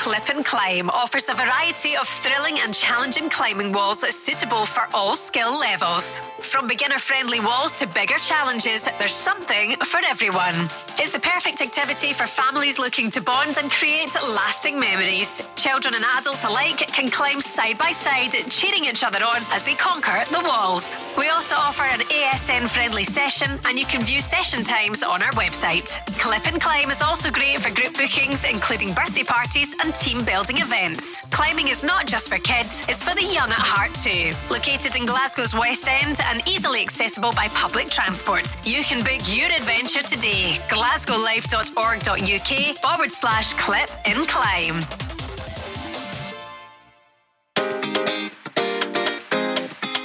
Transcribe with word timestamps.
Clip 0.00 0.30
and 0.30 0.46
Climb 0.46 0.88
offers 0.88 1.28
a 1.28 1.34
variety 1.34 1.94
of 1.94 2.08
thrilling 2.08 2.58
and 2.60 2.72
challenging 2.72 3.28
climbing 3.28 3.70
walls 3.70 4.00
suitable 4.16 4.64
for 4.64 4.88
all 4.94 5.14
skill 5.14 5.52
levels. 5.60 6.20
From 6.40 6.66
beginner 6.66 6.96
friendly 6.96 7.38
walls 7.38 7.78
to 7.80 7.86
bigger 7.86 8.16
challenges, 8.16 8.88
there's 8.98 9.12
something 9.12 9.76
for 9.84 10.00
everyone. 10.08 10.54
It's 10.96 11.10
the 11.10 11.20
perfect 11.20 11.60
activity 11.60 12.14
for 12.14 12.26
families 12.26 12.78
looking 12.78 13.10
to 13.10 13.20
bond 13.20 13.58
and 13.60 13.70
create 13.70 14.16
lasting 14.24 14.80
memories. 14.80 15.42
Children 15.54 15.92
and 15.94 16.04
adults 16.16 16.44
alike 16.44 16.78
can 16.78 17.10
climb 17.10 17.38
side 17.38 17.76
by 17.76 17.90
side, 17.90 18.32
cheering 18.48 18.86
each 18.86 19.04
other 19.04 19.22
on 19.22 19.42
as 19.52 19.64
they 19.64 19.74
conquer 19.74 20.24
the 20.32 20.40
walls. 20.48 20.96
We 21.18 21.28
also 21.28 21.56
offer 21.56 21.82
an 21.84 22.00
ASN 22.08 22.70
friendly 22.70 23.04
session, 23.04 23.58
and 23.66 23.78
you 23.78 23.84
can 23.84 24.00
view 24.00 24.22
session 24.22 24.64
times 24.64 25.02
on 25.02 25.22
our 25.22 25.32
website. 25.32 26.00
Clip 26.18 26.46
and 26.46 26.58
Climb 26.58 26.88
is 26.88 27.02
also 27.02 27.30
great 27.30 27.60
for 27.60 27.68
group 27.74 27.92
bookings, 27.92 28.46
including 28.50 28.94
birthday 28.94 29.24
parties 29.24 29.74
and 29.82 29.89
team 29.92 30.24
building 30.24 30.56
events. 30.58 31.22
Climbing 31.30 31.68
is 31.68 31.82
not 31.82 32.06
just 32.06 32.28
for 32.28 32.36
kids, 32.38 32.84
it's 32.88 33.02
for 33.04 33.14
the 33.14 33.24
young 33.24 33.50
at 33.50 33.58
heart 33.58 33.94
too. 33.94 34.32
Located 34.52 34.96
in 34.96 35.06
Glasgow's 35.06 35.54
West 35.54 35.88
End 35.88 36.20
and 36.24 36.46
easily 36.48 36.80
accessible 36.80 37.32
by 37.32 37.48
public 37.48 37.88
transport, 37.88 38.56
you 38.66 38.82
can 38.82 39.02
book 39.02 39.20
your 39.26 39.48
adventure 39.48 40.02
today. 40.02 40.56
glasgowlife.org.uk 40.68 42.76
forward 42.78 43.12
slash 43.12 43.54
clip 43.54 43.90
and 44.06 44.26
climb. 44.28 44.80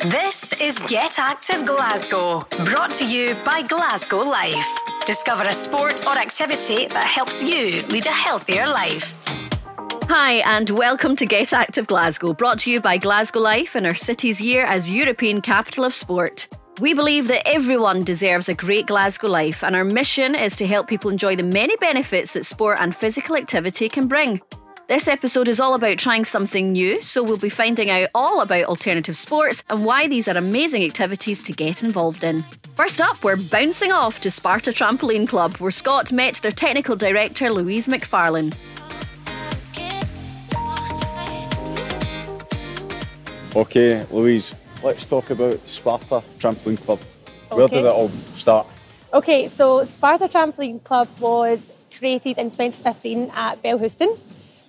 This 0.09 0.53
is 0.61 0.77
Get 0.87 1.17
Active 1.17 1.65
Glasgow, 1.65 2.45
brought 2.63 2.93
to 2.93 3.07
you 3.07 3.35
by 3.43 3.63
Glasgow 3.63 4.19
Life. 4.19 4.67
Discover 5.05 5.45
a 5.45 5.53
sport 5.53 6.05
or 6.05 6.15
activity 6.17 6.85
that 6.87 7.05
helps 7.05 7.43
you 7.43 7.81
lead 7.87 8.05
a 8.05 8.11
healthier 8.11 8.67
life. 8.67 9.34
Hi, 10.07 10.33
and 10.45 10.69
welcome 10.69 11.15
to 11.15 11.25
Get 11.25 11.51
Active 11.51 11.87
Glasgow, 11.87 12.33
brought 12.33 12.59
to 12.59 12.71
you 12.71 12.79
by 12.79 12.97
Glasgow 12.97 13.39
Life 13.39 13.73
and 13.73 13.87
our 13.87 13.95
city's 13.95 14.39
year 14.39 14.63
as 14.63 14.87
European 14.87 15.41
Capital 15.41 15.83
of 15.83 15.95
Sport. 15.95 16.47
We 16.79 16.93
believe 16.93 17.27
that 17.27 17.47
everyone 17.47 18.03
deserves 18.03 18.47
a 18.47 18.53
great 18.53 18.85
Glasgow 18.85 19.29
life, 19.29 19.63
and 19.63 19.75
our 19.75 19.83
mission 19.83 20.35
is 20.35 20.55
to 20.57 20.67
help 20.67 20.87
people 20.87 21.09
enjoy 21.09 21.35
the 21.35 21.43
many 21.43 21.75
benefits 21.77 22.33
that 22.33 22.45
sport 22.45 22.77
and 22.79 22.95
physical 22.95 23.35
activity 23.35 23.89
can 23.89 24.07
bring. 24.07 24.41
This 24.87 25.07
episode 25.07 25.47
is 25.47 25.59
all 25.59 25.73
about 25.73 25.97
trying 25.97 26.25
something 26.25 26.71
new, 26.71 27.01
so 27.01 27.23
we'll 27.23 27.37
be 27.37 27.49
finding 27.49 27.89
out 27.89 28.09
all 28.13 28.41
about 28.41 28.65
alternative 28.65 29.17
sports 29.17 29.63
and 29.71 29.83
why 29.83 30.07
these 30.07 30.27
are 30.27 30.37
amazing 30.37 30.83
activities 30.83 31.41
to 31.41 31.51
get 31.51 31.83
involved 31.83 32.23
in. 32.23 32.45
First 32.75 33.01
up, 33.01 33.23
we're 33.23 33.37
bouncing 33.37 33.91
off 33.91 34.21
to 34.21 34.29
Sparta 34.29 34.69
Trampoline 34.69 35.27
Club, 35.27 35.57
where 35.57 35.71
Scott 35.71 36.11
met 36.11 36.35
their 36.35 36.51
technical 36.51 36.95
director 36.95 37.51
Louise 37.51 37.87
McFarlane. 37.87 38.53
Okay, 43.55 44.05
Louise, 44.11 44.53
let's 44.83 45.05
talk 45.05 45.29
about 45.29 45.57
Sparta 45.65 46.21
Trampoline 46.39 46.77
Club. 46.83 46.99
Where 47.49 47.63
Okay. 47.63 47.77
did 47.77 47.85
it 47.85 47.91
all 47.93 48.11
start? 48.35 48.67
Okay, 49.13 49.47
so 49.47 49.85
Sparta 49.85 50.27
Trampoline 50.27 50.83
Club 50.83 51.07
was 51.21 51.71
created 51.97 52.37
in 52.37 52.49
2015 52.49 53.31
at 53.33 53.63
Bellahouston. 53.63 54.17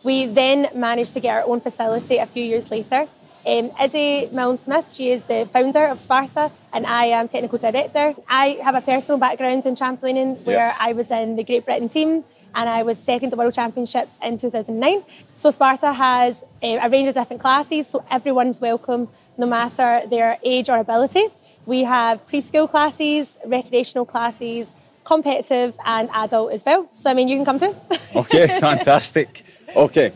We 0.05 0.27
then 0.27 0.69
managed 0.73 1.15
to 1.15 1.21
get 1.21 1.35
our 1.35 1.51
own 1.51 1.61
facility 1.61 2.19
a 2.19 2.27
few 2.27 2.45
years 2.45 2.71
later. 2.71 3.09
Um, 3.45 3.73
Izzy 3.83 4.29
Milne 4.31 4.57
Smith, 4.57 4.93
she 4.93 5.11
is 5.11 5.25
the 5.25 5.49
founder 5.53 5.87
of 5.87 5.99
Sparta, 5.99 6.53
and 6.73 6.87
I 6.87 7.07
am 7.07 7.27
technical 7.27 7.59
director. 7.59 8.15
I 8.29 8.59
have 8.63 8.77
a 8.77 8.81
personal 8.81 9.19
background 9.19 9.67
in 9.67 9.75
trampolining 9.75 10.41
where 10.45 10.77
I 10.79 10.93
was 10.93 11.11
in 11.11 11.35
the 11.35 11.43
Great 11.43 11.65
Britain 11.65 11.89
team 11.89 12.23
and 12.57 12.69
I 12.71 12.83
was 12.83 12.99
second 12.99 13.33
at 13.33 13.39
World 13.39 13.55
Championships 13.55 14.19
in 14.23 14.39
2009. 14.39 15.05
So 15.37 15.51
Sparta 15.51 15.93
has 15.93 16.43
uh, 16.63 16.79
a 16.83 16.89
range 16.89 17.07
of 17.09 17.15
different 17.15 17.43
classes, 17.43 17.87
so 17.87 18.03
everyone's 18.11 18.61
welcome 18.61 19.09
no 19.37 19.47
matter 19.47 20.03
their 20.09 20.39
age 20.43 20.71
or 20.71 20.79
ability. 20.79 21.27
We 21.67 21.85
have 21.85 22.27
preschool 22.27 22.69
classes, 22.69 23.37
recreational 23.45 24.07
classes, 24.07 24.73
competitive 25.05 25.77
and 25.85 26.09
adult 26.15 26.53
as 26.53 26.65
well. 26.65 26.89
So 26.93 27.11
I 27.11 27.15
mean, 27.15 27.29
you 27.29 27.37
can 27.37 27.45
come 27.45 27.61
too. 27.61 27.77
Okay, 28.17 28.47
fantastic. 28.59 29.45
Okay, 29.75 30.11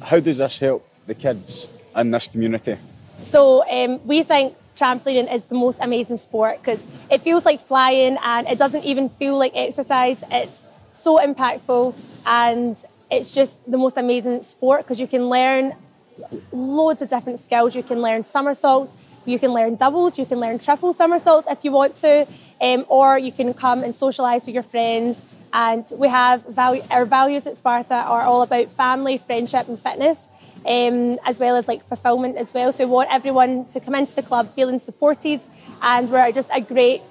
how 0.00 0.18
does 0.18 0.38
this 0.38 0.58
help 0.58 0.88
the 1.06 1.14
kids 1.14 1.68
in 1.94 2.10
this 2.10 2.26
community? 2.26 2.78
So 3.24 3.68
um, 3.68 4.00
we 4.06 4.22
think 4.22 4.56
trampolining 4.74 5.32
is 5.32 5.44
the 5.44 5.54
most 5.54 5.78
amazing 5.82 6.16
sport 6.16 6.62
because 6.62 6.82
it 7.10 7.20
feels 7.20 7.44
like 7.44 7.60
flying 7.66 8.16
and 8.24 8.48
it 8.48 8.56
doesn't 8.56 8.84
even 8.84 9.10
feel 9.10 9.36
like 9.36 9.52
exercise. 9.54 10.24
It's 10.30 10.66
so 10.92 11.18
impactful 11.18 11.94
and 12.26 12.76
it's 13.10 13.34
just 13.34 13.58
the 13.70 13.78
most 13.78 13.96
amazing 13.96 14.42
sport 14.42 14.82
because 14.82 14.98
you 15.00 15.06
can 15.06 15.28
learn 15.28 15.74
loads 16.52 17.02
of 17.02 17.10
different 17.10 17.38
skills. 17.38 17.74
You 17.74 17.82
can 17.82 18.00
learn 18.00 18.22
somersaults, 18.22 18.94
you 19.24 19.38
can 19.38 19.52
learn 19.52 19.76
doubles, 19.76 20.18
you 20.18 20.26
can 20.26 20.40
learn 20.40 20.58
triple 20.58 20.92
somersaults 20.92 21.46
if 21.50 21.64
you 21.64 21.72
want 21.72 21.96
to, 22.00 22.26
um, 22.60 22.86
or 22.88 23.18
you 23.18 23.32
can 23.32 23.54
come 23.54 23.82
and 23.82 23.92
socialise 23.92 24.46
with 24.46 24.54
your 24.54 24.62
friends. 24.62 25.20
And 25.52 25.84
we 25.94 26.08
have 26.08 26.46
value, 26.46 26.82
our 26.90 27.04
values 27.04 27.46
at 27.46 27.56
Sparta 27.56 27.94
are 27.94 28.22
all 28.22 28.40
about 28.42 28.72
family, 28.72 29.18
friendship, 29.18 29.68
and 29.68 29.78
fitness 29.78 30.28
um, 30.66 31.18
as 31.24 31.38
well 31.38 31.56
as 31.56 31.68
like 31.68 31.86
fulfillment 31.86 32.36
as 32.36 32.54
well. 32.54 32.72
So 32.72 32.86
we 32.86 32.90
want 32.90 33.12
everyone 33.12 33.66
to 33.66 33.80
come 33.80 33.94
into 33.94 34.14
the 34.14 34.22
club 34.22 34.52
feeling 34.54 34.78
supported, 34.78 35.40
and 35.80 36.08
we're 36.08 36.32
just 36.32 36.50
a 36.52 36.60
great, 36.60 37.02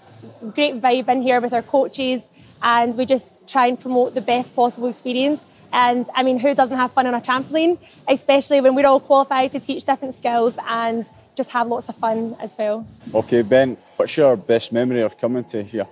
great 0.53 0.80
vibe 0.80 1.09
in 1.09 1.22
here 1.22 1.41
with 1.41 1.53
our 1.53 1.62
coaches, 1.62 2.30
and 2.62 2.96
we 2.98 3.06
just 3.06 3.48
try 3.48 3.68
and 3.68 3.80
promote 3.80 4.14
the 4.14 4.22
best 4.22 4.56
possible 4.56 4.88
experience. 4.88 5.46
And 5.74 6.06
I 6.14 6.24
mean, 6.24 6.38
who 6.40 6.54
doesn't 6.54 6.76
have 6.76 6.92
fun 6.92 7.08
on 7.08 7.14
a 7.14 7.22
trampoline, 7.22 7.78
especially 8.08 8.60
when 8.62 8.76
we're 8.76 8.88
all 8.88 9.00
qualified 9.00 9.52
to 9.54 9.60
teach 9.60 9.86
different 9.86 10.14
skills 10.16 10.58
and 10.68 11.06
just 11.36 11.50
have 11.52 11.68
lots 11.68 11.88
of 11.88 11.96
fun 11.96 12.36
as 12.42 12.58
well. 12.58 12.86
Okay, 13.14 13.42
Ben, 13.42 13.78
what's 13.96 14.18
your 14.18 14.36
best 14.36 14.74
memory 14.74 15.02
of 15.02 15.18
coming 15.18 15.46
to 15.46 15.64
here? 15.64 15.88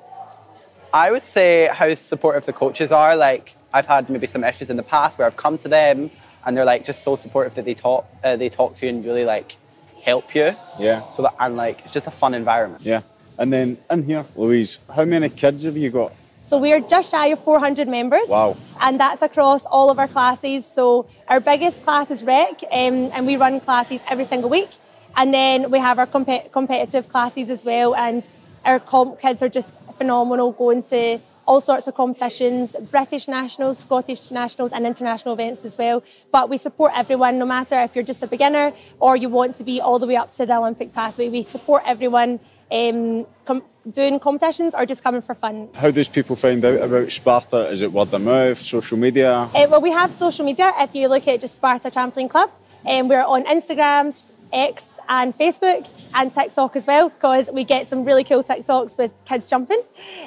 I 0.93 1.11
would 1.11 1.23
say 1.23 1.69
how 1.71 1.93
supportive 1.95 2.45
the 2.45 2.53
coaches 2.53 2.91
are. 2.91 3.15
Like 3.15 3.55
I've 3.73 3.85
had 3.85 4.09
maybe 4.09 4.27
some 4.27 4.43
issues 4.43 4.69
in 4.69 4.75
the 4.77 4.83
past 4.83 5.17
where 5.17 5.27
I've 5.27 5.37
come 5.37 5.57
to 5.59 5.67
them 5.69 6.11
and 6.45 6.57
they're 6.57 6.65
like 6.65 6.83
just 6.83 7.03
so 7.03 7.15
supportive 7.15 7.53
that 7.55 7.65
they 7.65 7.73
talk 7.75 8.05
uh, 8.23 8.35
they 8.35 8.49
talk 8.49 8.73
to 8.75 8.85
you 8.85 8.89
and 8.93 9.05
really 9.05 9.23
like 9.23 9.55
help 10.03 10.33
you. 10.35 10.55
Yeah, 10.79 11.07
So 11.09 11.21
that 11.23 11.35
and 11.39 11.55
like 11.55 11.81
it's 11.83 11.91
just 11.93 12.07
a 12.07 12.11
fun 12.11 12.33
environment. 12.33 12.81
yeah. 12.83 13.01
And 13.37 13.53
then 13.53 13.77
in 13.89 14.03
here, 14.03 14.25
Louise, 14.35 14.79
how 14.93 15.05
many 15.05 15.29
kids 15.29 15.63
have 15.63 15.77
you 15.77 15.89
got? 15.89 16.11
So 16.49 16.57
we're 16.57 16.79
just 16.79 17.11
shy 17.11 17.27
of 17.27 17.43
400 17.43 17.87
members. 17.87 18.27
Wow. 18.27 18.57
And 18.81 18.99
that's 18.99 19.21
across 19.21 19.67
all 19.67 19.91
of 19.91 19.99
our 19.99 20.07
classes. 20.07 20.65
So 20.65 21.07
our 21.27 21.39
biggest 21.39 21.83
class 21.83 22.09
is 22.09 22.23
rec, 22.23 22.63
um, 22.71 23.11
and 23.13 23.27
we 23.27 23.35
run 23.35 23.59
classes 23.59 24.01
every 24.09 24.25
single 24.25 24.49
week. 24.49 24.69
And 25.15 25.31
then 25.31 25.69
we 25.69 25.77
have 25.77 25.99
our 25.99 26.07
compet- 26.07 26.51
competitive 26.51 27.07
classes 27.07 27.51
as 27.51 27.63
well. 27.63 27.93
And 27.95 28.27
our 28.65 28.79
comp 28.79 29.19
kids 29.19 29.43
are 29.43 29.49
just 29.49 29.69
phenomenal, 29.95 30.51
going 30.53 30.81
to 30.85 31.19
all 31.45 31.61
sorts 31.61 31.87
of 31.87 31.93
competitions, 31.93 32.75
British 32.89 33.27
nationals, 33.27 33.77
Scottish 33.77 34.31
nationals, 34.31 34.71
and 34.71 34.87
international 34.87 35.35
events 35.35 35.63
as 35.65 35.77
well. 35.77 36.01
But 36.31 36.49
we 36.49 36.57
support 36.57 36.93
everyone, 36.95 37.37
no 37.37 37.45
matter 37.45 37.79
if 37.83 37.93
you're 37.93 38.03
just 38.03 38.23
a 38.23 38.27
beginner 38.27 38.73
or 38.99 39.15
you 39.15 39.29
want 39.29 39.55
to 39.57 39.63
be 39.63 39.81
all 39.81 39.99
the 39.99 40.07
way 40.07 40.15
up 40.15 40.31
to 40.37 40.47
the 40.47 40.55
Olympic 40.57 40.93
pathway. 40.93 41.29
We 41.29 41.43
support 41.43 41.83
everyone 41.85 42.39
um, 42.71 43.25
com- 43.45 43.63
doing 43.89 44.19
competitions 44.19 44.75
or 44.75 44.85
just 44.85 45.03
coming 45.03 45.21
for 45.21 45.33
fun. 45.33 45.69
How 45.73 45.91
does 45.91 46.09
people 46.09 46.35
find 46.35 46.63
out 46.63 46.81
about 46.81 47.11
Sparta? 47.11 47.69
Is 47.69 47.81
it 47.81 47.91
word 47.91 48.13
of 48.13 48.21
mouth, 48.21 48.59
social 48.59 48.97
media? 48.97 49.31
Uh, 49.31 49.67
well, 49.69 49.81
we 49.81 49.91
have 49.91 50.11
social 50.11 50.45
media. 50.45 50.71
If 50.77 50.95
you 50.95 51.07
look 51.07 51.27
at 51.27 51.41
just 51.41 51.55
Sparta 51.55 51.89
Trampoline 51.89 52.29
Club, 52.29 52.51
um, 52.85 53.07
we're 53.07 53.23
on 53.23 53.45
Instagram, 53.45 54.19
X, 54.51 54.99
and 55.07 55.35
Facebook, 55.35 55.87
and 56.13 56.31
TikTok 56.31 56.75
as 56.75 56.87
well, 56.87 57.09
because 57.09 57.49
we 57.51 57.63
get 57.63 57.87
some 57.87 58.03
really 58.03 58.23
cool 58.23 58.43
TikToks 58.43 58.97
with 58.97 59.11
kids 59.25 59.47
jumping, 59.47 59.81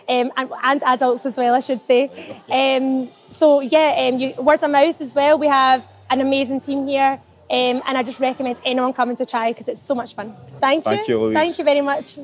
um, 0.09 0.33
and, 0.37 0.51
and 0.63 0.83
adults 0.83 1.27
as 1.27 1.37
well, 1.37 1.55
I 1.55 1.61
should 1.61 1.81
say. 1.81 2.11
Um, 2.51 3.09
so 3.31 3.61
yeah, 3.61 4.09
um, 4.09 4.21
you, 4.21 4.35
word 4.35 4.63
of 4.63 4.71
mouth 4.71 5.01
as 5.01 5.15
well. 5.15 5.39
We 5.39 5.49
have 5.49 5.85
an 6.11 6.21
amazing 6.21 6.61
team 6.61 6.87
here. 6.87 7.21
Um, 7.53 7.83
and 7.87 7.99
I 7.99 8.03
just 8.03 8.19
recommend 8.19 8.59
anyone 8.65 8.95
coming 8.95 9.15
to 9.17 9.27
try 9.27 9.53
because 9.53 9.69
it's 9.69 9.83
so 9.83 9.95
much 9.95 10.15
fun. 10.15 10.35
Thank 10.59 10.87
you. 10.87 10.91
Thank 10.93 11.09
you, 11.09 11.21
Louise. 11.21 11.35
Thank 11.37 11.59
you 11.59 11.65
very 11.65 11.83
much. 11.83 12.17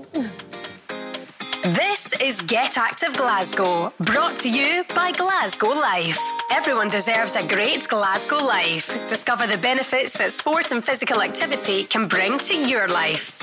This 1.63 2.15
is 2.19 2.41
Get 2.43 2.79
Active 2.79 3.15
Glasgow, 3.15 3.93
brought 4.01 4.37
to 4.37 4.49
you 4.49 4.85
by 4.95 5.13
Glasgow 5.13 5.69
Life. 5.69 6.19
Everyone 6.51 6.89
deserves 6.89 7.37
a 7.37 7.47
great 7.47 7.87
Glasgow 7.87 8.43
life. 8.43 8.89
Discover 9.07 9.49
the 9.49 9.59
benefits 9.59 10.15
that 10.15 10.33
sport 10.33 10.73
and 10.73 10.83
physical 10.83 11.21
activity 11.21 11.85
can 11.85 12.09
bring 12.09 12.39
to 12.39 12.57
your 12.57 12.89
life. 12.89 13.39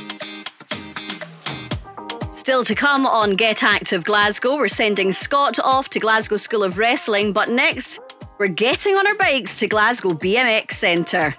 Still 2.33 2.63
to 2.63 2.73
come 2.73 3.05
on 3.05 3.35
Get 3.35 3.61
Active 3.61 4.03
Glasgow, 4.05 4.55
we're 4.55 4.69
sending 4.69 5.11
Scott 5.11 5.59
off 5.59 5.89
to 5.89 5.99
Glasgow 5.99 6.37
School 6.37 6.63
of 6.63 6.79
Wrestling, 6.79 7.31
but 7.31 7.49
next, 7.49 7.99
we're 8.39 8.47
getting 8.47 8.95
on 8.95 9.05
our 9.05 9.15
bikes 9.15 9.59
to 9.59 9.67
Glasgow 9.67 10.11
BMX 10.11 10.71
Centre. 10.71 11.35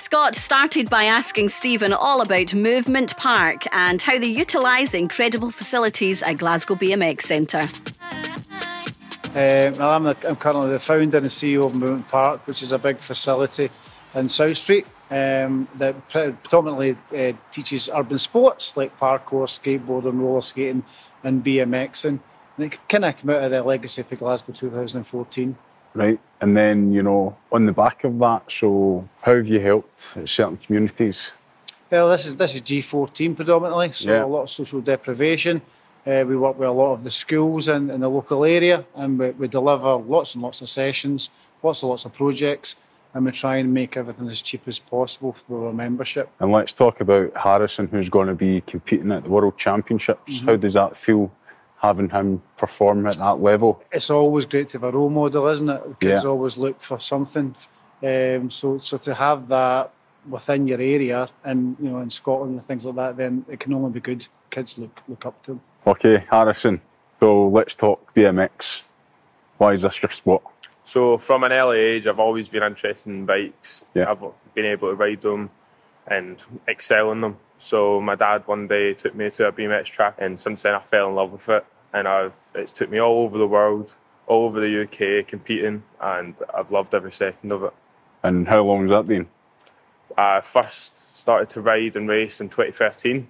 Scott 0.00 0.34
started 0.34 0.88
by 0.88 1.04
asking 1.04 1.50
Stephen 1.50 1.92
all 1.92 2.22
about 2.22 2.54
Movement 2.54 3.14
Park 3.18 3.64
and 3.70 4.00
how 4.00 4.18
they 4.18 4.28
utilise 4.28 4.92
the 4.92 4.98
incredible 4.98 5.50
facilities 5.50 6.22
at 6.22 6.38
Glasgow 6.38 6.74
BMX 6.74 7.20
Centre. 7.20 7.68
Um, 9.34 9.82
I'm, 9.82 10.04
the, 10.04 10.16
I'm 10.26 10.36
currently 10.36 10.70
the 10.70 10.80
founder 10.80 11.18
and 11.18 11.26
CEO 11.26 11.66
of 11.66 11.74
Movement 11.74 12.08
Park, 12.08 12.46
which 12.46 12.62
is 12.62 12.72
a 12.72 12.78
big 12.78 12.98
facility 12.98 13.68
in 14.14 14.30
South 14.30 14.56
Street 14.56 14.86
um, 15.10 15.68
that 15.74 16.08
predominantly 16.08 16.96
uh, 17.14 17.36
teaches 17.52 17.90
urban 17.92 18.18
sports 18.18 18.78
like 18.78 18.98
parkour, 18.98 19.44
skateboarding, 19.44 20.18
roller 20.18 20.40
skating, 20.40 20.82
and 21.22 21.44
BMXing. 21.44 22.20
And 22.56 22.72
it 22.72 22.88
kind 22.88 23.04
of 23.04 23.18
came 23.18 23.28
out 23.28 23.44
of 23.44 23.50
the 23.50 23.62
legacy 23.62 24.02
for 24.02 24.16
Glasgow 24.16 24.54
2014. 24.54 25.58
Right, 25.92 26.18
and 26.40 26.56
then 26.56 26.92
you 26.92 27.02
know, 27.02 27.36
on 27.52 27.66
the 27.66 27.72
back 27.72 28.04
of 28.04 28.18
that, 28.18 28.42
so 28.50 29.08
how 29.22 29.36
have 29.36 29.46
you 29.46 29.60
helped 29.60 30.16
certain 30.26 30.56
communities? 30.56 31.32
Well, 31.90 32.08
this 32.08 32.24
is 32.26 32.36
this 32.36 32.54
is 32.54 32.62
G14 32.62 33.36
predominantly, 33.36 33.92
so 33.92 34.12
Yeah. 34.12 34.24
a 34.24 34.26
lot 34.26 34.42
of 34.42 34.50
social 34.50 34.80
deprivation. 34.80 35.62
Uh, 36.06 36.24
we 36.26 36.34
work 36.36 36.58
with 36.58 36.68
a 36.68 36.72
lot 36.72 36.92
of 36.94 37.04
the 37.04 37.10
schools 37.10 37.68
in, 37.68 37.90
in 37.90 38.00
the 38.00 38.08
local 38.08 38.44
area, 38.44 38.84
and 38.94 39.18
we, 39.18 39.30
we 39.32 39.48
deliver 39.48 39.96
lots 39.96 40.34
and 40.34 40.42
lots 40.42 40.62
of 40.62 40.70
sessions, 40.70 41.28
lots 41.62 41.82
and 41.82 41.90
lots 41.90 42.06
of 42.06 42.12
projects, 42.14 42.76
and 43.12 43.26
we 43.26 43.32
try 43.32 43.56
and 43.56 43.74
make 43.74 43.98
everything 43.98 44.26
as 44.30 44.40
cheap 44.40 44.62
as 44.66 44.78
possible 44.78 45.36
for 45.46 45.66
our 45.66 45.72
membership. 45.74 46.30
And 46.38 46.52
let's 46.52 46.72
talk 46.72 47.00
about 47.02 47.36
Harrison, 47.36 47.88
who's 47.88 48.08
going 48.08 48.28
to 48.28 48.34
be 48.34 48.62
competing 48.62 49.12
at 49.12 49.24
the 49.24 49.30
World 49.30 49.58
Championships. 49.58 50.40
How 50.40 50.56
does 50.56 50.72
that 50.74 50.96
feel, 50.96 51.30
having 51.80 52.10
him 52.10 52.42
perform 52.56 53.06
at 53.06 53.16
that 53.16 53.40
level? 53.40 53.82
It's 53.90 54.10
always 54.10 54.46
great 54.46 54.68
to 54.70 54.78
have 54.78 54.84
a 54.84 54.90
role 54.96 55.10
model, 55.10 55.46
isn't 55.48 55.68
it? 55.68 55.82
Kids 56.00 56.24
Yeah. 56.24 56.30
always 56.30 56.56
look 56.56 56.80
for 56.82 56.98
something. 57.00 57.54
Um, 58.02 58.50
so, 58.50 58.78
so 58.78 58.98
to 58.98 59.14
have 59.14 59.48
that 59.48 59.90
within 60.28 60.66
your 60.66 60.80
area, 60.80 61.28
and 61.44 61.76
you 61.80 61.88
know, 61.90 62.00
in 62.00 62.10
Scotland 62.10 62.52
and 62.58 62.66
things 62.66 62.84
like 62.84 62.96
that, 62.96 63.16
then 63.16 63.44
it 63.48 63.60
can 63.60 63.72
only 63.72 63.90
be 63.90 64.00
good. 64.00 64.26
Kids 64.50 64.76
look 64.78 65.00
look 65.08 65.24
up 65.26 65.42
to 65.44 65.52
him. 65.52 65.60
Okay, 65.86 66.24
Harrison. 66.30 66.80
So 67.20 67.48
let's 67.48 67.76
talk 67.76 68.14
BMX. 68.14 68.82
Why 69.58 69.72
is 69.72 69.82
this 69.82 70.02
your 70.02 70.10
sport? 70.10 70.42
So 70.84 71.18
from 71.18 71.44
an 71.44 71.52
early 71.52 71.78
age, 71.78 72.06
I've 72.06 72.18
always 72.18 72.48
been 72.48 72.62
interested 72.62 73.10
in 73.10 73.26
bikes. 73.26 73.82
Yeah. 73.94 74.10
I've 74.10 74.20
been 74.54 74.64
able 74.64 74.88
to 74.90 74.94
ride 74.96 75.20
them 75.20 75.50
and 76.06 76.38
excel 76.66 77.12
in 77.12 77.20
them. 77.20 77.36
So 77.60 78.00
my 78.00 78.14
dad 78.14 78.46
one 78.46 78.66
day 78.66 78.94
took 78.94 79.14
me 79.14 79.30
to 79.30 79.46
a 79.46 79.52
BMX 79.52 79.84
track, 79.84 80.14
and 80.18 80.40
since 80.40 80.62
then 80.62 80.74
I 80.74 80.80
fell 80.80 81.08
in 81.08 81.14
love 81.14 81.30
with 81.30 81.48
it. 81.48 81.64
And 81.92 82.08
I've 82.08 82.38
it's 82.54 82.72
took 82.72 82.88
me 82.88 83.00
all 83.00 83.24
over 83.24 83.36
the 83.36 83.46
world, 83.46 83.94
all 84.26 84.46
over 84.46 84.60
the 84.60 84.82
UK 84.82 85.26
competing, 85.26 85.82
and 86.00 86.34
I've 86.54 86.70
loved 86.70 86.94
every 86.94 87.12
second 87.12 87.52
of 87.52 87.64
it. 87.64 87.74
And 88.22 88.48
how 88.48 88.62
long 88.62 88.82
has 88.82 88.90
that 88.90 89.06
been? 89.06 89.28
I 90.16 90.40
first 90.40 91.14
started 91.14 91.48
to 91.50 91.60
ride 91.60 91.96
and 91.96 92.08
race 92.08 92.40
in 92.40 92.48
2013, 92.48 93.28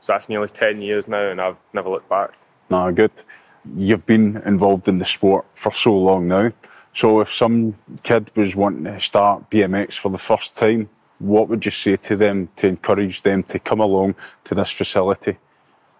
so 0.00 0.12
that's 0.12 0.28
nearly 0.28 0.48
10 0.48 0.82
years 0.82 1.06
now, 1.06 1.28
and 1.28 1.40
I've 1.40 1.56
never 1.72 1.88
looked 1.88 2.08
back. 2.08 2.32
Nah, 2.68 2.90
good. 2.90 3.12
You've 3.76 4.06
been 4.06 4.42
involved 4.44 4.88
in 4.88 4.98
the 4.98 5.04
sport 5.04 5.44
for 5.54 5.70
so 5.70 5.96
long 5.96 6.26
now. 6.26 6.52
So 6.92 7.20
if 7.20 7.32
some 7.32 7.76
kid 8.02 8.30
was 8.34 8.56
wanting 8.56 8.84
to 8.84 9.00
start 9.00 9.50
BMX 9.50 9.98
for 9.98 10.10
the 10.10 10.18
first 10.18 10.56
time, 10.56 10.88
what 11.22 11.48
would 11.48 11.64
you 11.64 11.70
say 11.70 11.96
to 11.96 12.16
them 12.16 12.48
to 12.56 12.66
encourage 12.68 13.22
them 13.22 13.42
to 13.44 13.58
come 13.58 13.80
along 13.80 14.14
to 14.44 14.54
this 14.54 14.70
facility? 14.70 15.38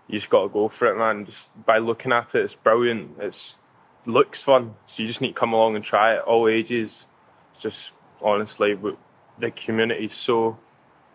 you 0.08 0.18
just 0.18 0.28
got 0.28 0.42
to 0.42 0.48
go 0.48 0.68
for 0.68 0.88
it, 0.88 0.98
man. 0.98 1.24
Just 1.24 1.50
by 1.64 1.78
looking 1.78 2.12
at 2.12 2.34
it, 2.34 2.42
it's 2.44 2.54
brilliant. 2.54 3.16
It's 3.18 3.56
looks 4.04 4.42
fun, 4.42 4.74
so 4.86 5.02
you 5.02 5.08
just 5.08 5.20
need 5.22 5.28
to 5.28 5.34
come 5.40 5.52
along 5.54 5.76
and 5.76 5.84
try 5.84 6.14
it. 6.14 6.20
All 6.22 6.48
ages. 6.48 7.06
It's 7.50 7.60
just 7.60 7.92
honestly, 8.20 8.76
the 9.38 9.50
community's 9.52 10.14
so 10.14 10.58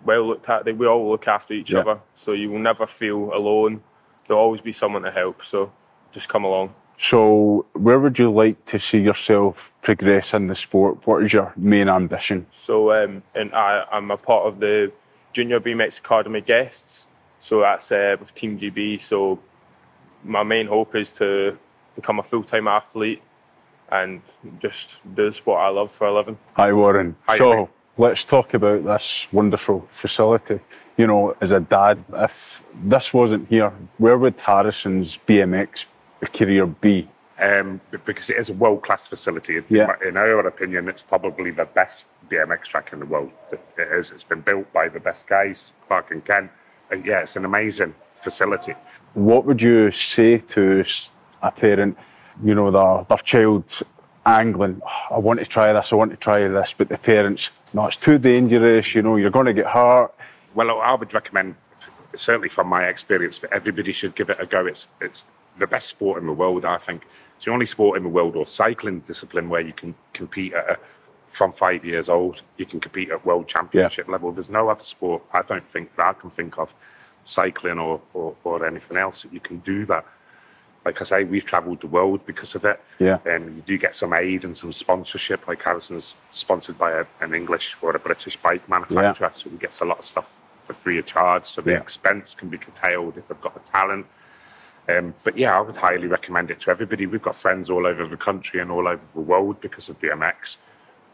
well 0.03 0.25
looked 0.27 0.49
at. 0.49 0.65
We 0.77 0.87
all 0.87 1.09
look 1.11 1.27
after 1.27 1.53
each 1.53 1.71
Yeah. 1.71 1.79
other, 1.81 1.99
so 2.15 2.31
you 2.31 2.49
will 2.49 2.59
never 2.59 2.87
feel 2.87 3.31
alone. 3.33 3.83
There'll 4.25 4.41
always 4.41 4.61
be 4.61 4.71
someone 4.71 5.03
to 5.03 5.11
help. 5.11 5.43
So 5.43 5.71
just 6.11 6.29
come 6.29 6.43
along. 6.43 6.73
So 6.97 7.65
where 7.73 7.99
would 7.99 8.17
you 8.17 8.31
like 8.31 8.65
to 8.65 8.79
see 8.79 8.99
yourself 8.99 9.71
progress 9.81 10.33
in 10.33 10.47
the 10.47 10.55
sport? 10.55 11.05
What 11.05 11.23
is 11.23 11.31
your 11.31 11.53
main 11.55 11.89
ambition? 11.89 12.47
So 12.51 12.91
um, 12.91 13.23
and 13.35 13.53
I, 13.53 13.85
I'm 13.91 14.09
a 14.09 14.17
part 14.17 14.47
of 14.47 14.59
the 14.59 14.91
Junior 15.31 15.59
BMX 15.59 15.99
Academy 15.99 16.41
guests. 16.41 17.07
So 17.39 17.59
that's 17.61 17.91
uh, 17.91 18.17
with 18.19 18.33
Team 18.33 18.59
GB. 18.59 18.99
So 18.99 19.39
my 20.23 20.41
main 20.41 20.67
hope 20.67 20.95
is 20.95 21.11
to 21.13 21.57
become 21.95 22.17
a 22.17 22.23
full 22.23 22.43
time 22.43 22.67
athlete 22.67 23.21
and 23.89 24.21
just 24.59 24.97
do 25.15 25.27
the 25.27 25.33
sport 25.33 25.61
I 25.61 25.69
love 25.69 25.91
for 25.91 26.07
a 26.07 26.13
living. 26.13 26.39
Hi 26.53 26.73
Warren. 26.73 27.15
Hi, 27.27 27.37
so 27.37 27.55
mate. 27.55 27.69
let's 27.97 28.25
talk 28.25 28.55
about 28.55 28.83
this 28.83 29.27
wonderful 29.31 29.85
facility. 29.89 30.59
You 30.97 31.05
know, 31.05 31.37
as 31.39 31.51
a 31.51 31.59
dad, 31.59 32.03
if 32.13 32.63
this 32.83 33.13
wasn't 33.13 33.47
here, 33.49 33.71
where 33.99 34.17
would 34.17 34.41
Harrison's 34.41 35.19
BMX 35.27 35.85
career 36.25 36.65
be? 36.65 37.07
um, 37.39 37.79
b- 37.91 37.99
because 38.03 38.31
it 38.31 38.37
is 38.37 38.49
a 38.49 38.53
world 38.53 38.81
class 38.81 39.05
facility. 39.05 39.57
In, 39.57 39.65
Yeah. 39.69 39.93
in 40.03 40.17
our 40.17 40.39
opinion, 40.47 40.89
it's 40.89 41.03
probably 41.03 41.51
the 41.51 41.65
best 41.65 42.05
BMX 42.29 42.67
track 42.67 42.91
in 42.93 42.99
the 42.99 43.05
world. 43.05 43.31
It 43.51 43.61
is. 43.77 44.11
It's 44.11 44.23
been 44.23 44.41
built 44.41 44.73
by 44.73 44.89
the 44.89 44.99
best 44.99 45.27
guys, 45.27 45.73
Clark 45.87 46.09
and 46.09 46.25
Ken. 46.25 46.49
And 46.89 47.05
yeah, 47.05 47.19
it's 47.19 47.35
an 47.35 47.45
amazing 47.45 47.93
facility. 48.15 48.73
What 49.13 49.45
would 49.45 49.61
you 49.61 49.91
say 49.91 50.39
to 50.39 50.83
a 51.43 51.51
parent, 51.51 51.95
you 52.43 52.55
know, 52.55 52.71
their, 52.71 53.03
their 53.03 53.17
child's 53.19 53.83
angling, 54.25 54.81
"Oh, 54.83 55.15
I 55.15 55.19
want 55.19 55.39
to 55.39 55.45
try 55.45 55.71
this, 55.73 55.93
I 55.93 55.95
want 55.95 56.09
to 56.11 56.17
try 56.17 56.47
this, 56.47 56.73
but 56.75 56.89
the 56.89 56.97
parents, 56.97 57.51
no, 57.71 57.85
it's 57.85 57.97
too 57.97 58.17
dangerous, 58.17 58.95
you 58.95 59.03
know, 59.03 59.15
you're 59.15 59.29
going 59.29 59.45
to 59.45 59.53
get 59.53 59.67
hurt. 59.67 60.11
Well, 60.55 60.81
I 60.81 60.93
would 60.95 61.13
recommend, 61.13 61.55
certainly 62.15 62.49
from 62.49 62.67
my 62.67 62.85
experience, 62.87 63.37
that 63.39 63.53
everybody 63.53 63.91
should 63.93 64.15
give 64.15 64.31
it 64.31 64.37
a 64.39 64.47
go. 64.47 64.65
It's 64.65 64.87
it's 64.99 65.23
the 65.57 65.67
best 65.67 65.87
sport 65.89 66.19
in 66.21 66.27
the 66.27 66.33
world, 66.33 66.65
I 66.65 66.77
think. 66.77 67.03
It's 67.35 67.45
the 67.45 67.51
only 67.51 67.65
sport 67.65 67.97
in 67.97 68.03
the 68.03 68.09
world 68.09 68.35
or 68.35 68.45
cycling 68.47 68.99
discipline 69.01 69.49
where 69.49 69.61
you 69.61 69.73
can 69.73 69.95
compete 70.13 70.53
at 70.53 70.69
a, 70.69 70.79
from 71.27 71.51
five 71.51 71.85
years 71.85 72.09
old. 72.09 72.41
You 72.57 72.65
can 72.65 72.79
compete 72.79 73.11
at 73.11 73.25
world 73.25 73.47
championship 73.47 74.07
level. 74.07 74.31
There's 74.31 74.49
no 74.49 74.69
other 74.69 74.83
sport 74.83 75.21
I 75.33 75.41
don't 75.43 75.67
think 75.69 75.95
that 75.97 76.05
I 76.05 76.13
can 76.13 76.29
think 76.29 76.57
of, 76.57 76.73
cycling 77.25 77.77
or, 77.77 78.01
or, 78.13 78.35
or 78.43 78.65
anything 78.65 78.97
else 78.97 79.21
that 79.23 79.33
you 79.33 79.39
can 79.39 79.57
do 79.59 79.85
that. 79.85 80.05
Like 80.85 81.01
I 81.01 81.05
say, 81.05 81.23
we've 81.25 81.43
travelled 81.45 81.81
the 81.81 81.87
world 81.87 82.25
because 82.25 82.55
of 82.55 82.63
it. 82.63 82.79
Yeah. 82.97 83.17
And 83.25 83.57
you 83.57 83.61
do 83.61 83.77
get 83.77 83.93
some 83.93 84.13
aid 84.13 84.45
and 84.45 84.55
some 84.55 84.71
sponsorship. 84.71 85.45
Like 85.47 85.61
Harrison's 85.61 86.15
sponsored 86.31 86.77
by 86.77 86.91
a, 86.91 87.05
an 87.19 87.33
English 87.33 87.75
or 87.81 87.93
a 87.95 87.99
British 87.99 88.37
bike 88.37 88.67
manufacturer, 88.69 89.29
so 89.35 89.49
he 89.49 89.57
gets 89.57 89.81
a 89.81 89.85
lot 89.85 89.99
of 89.99 90.05
stuff 90.05 90.37
for 90.61 90.73
free 90.73 90.97
of 90.97 91.05
charge. 91.05 91.43
So 91.45 91.61
the 91.61 91.71
Yeah. 91.71 91.77
expense 91.79 92.33
can 92.33 92.47
be 92.47 92.57
curtailed 92.57 93.17
if 93.17 93.27
they've 93.27 93.41
got 93.41 93.53
the 93.53 93.69
talent. 93.69 94.05
Um, 94.89 95.13
but 95.23 95.37
yeah, 95.37 95.57
I 95.57 95.61
would 95.61 95.75
highly 95.75 96.07
recommend 96.07 96.49
it 96.49 96.61
to 96.61 96.71
everybody. 96.71 97.05
We've 97.05 97.21
got 97.21 97.35
friends 97.35 97.69
all 97.69 97.85
over 97.85 98.07
the 98.07 98.17
country 98.17 98.61
and 98.61 98.71
all 98.71 98.87
over 98.87 99.01
the 99.13 99.19
world 99.21 99.59
because 99.59 99.89
of 99.89 99.99
BMX. 99.99 100.57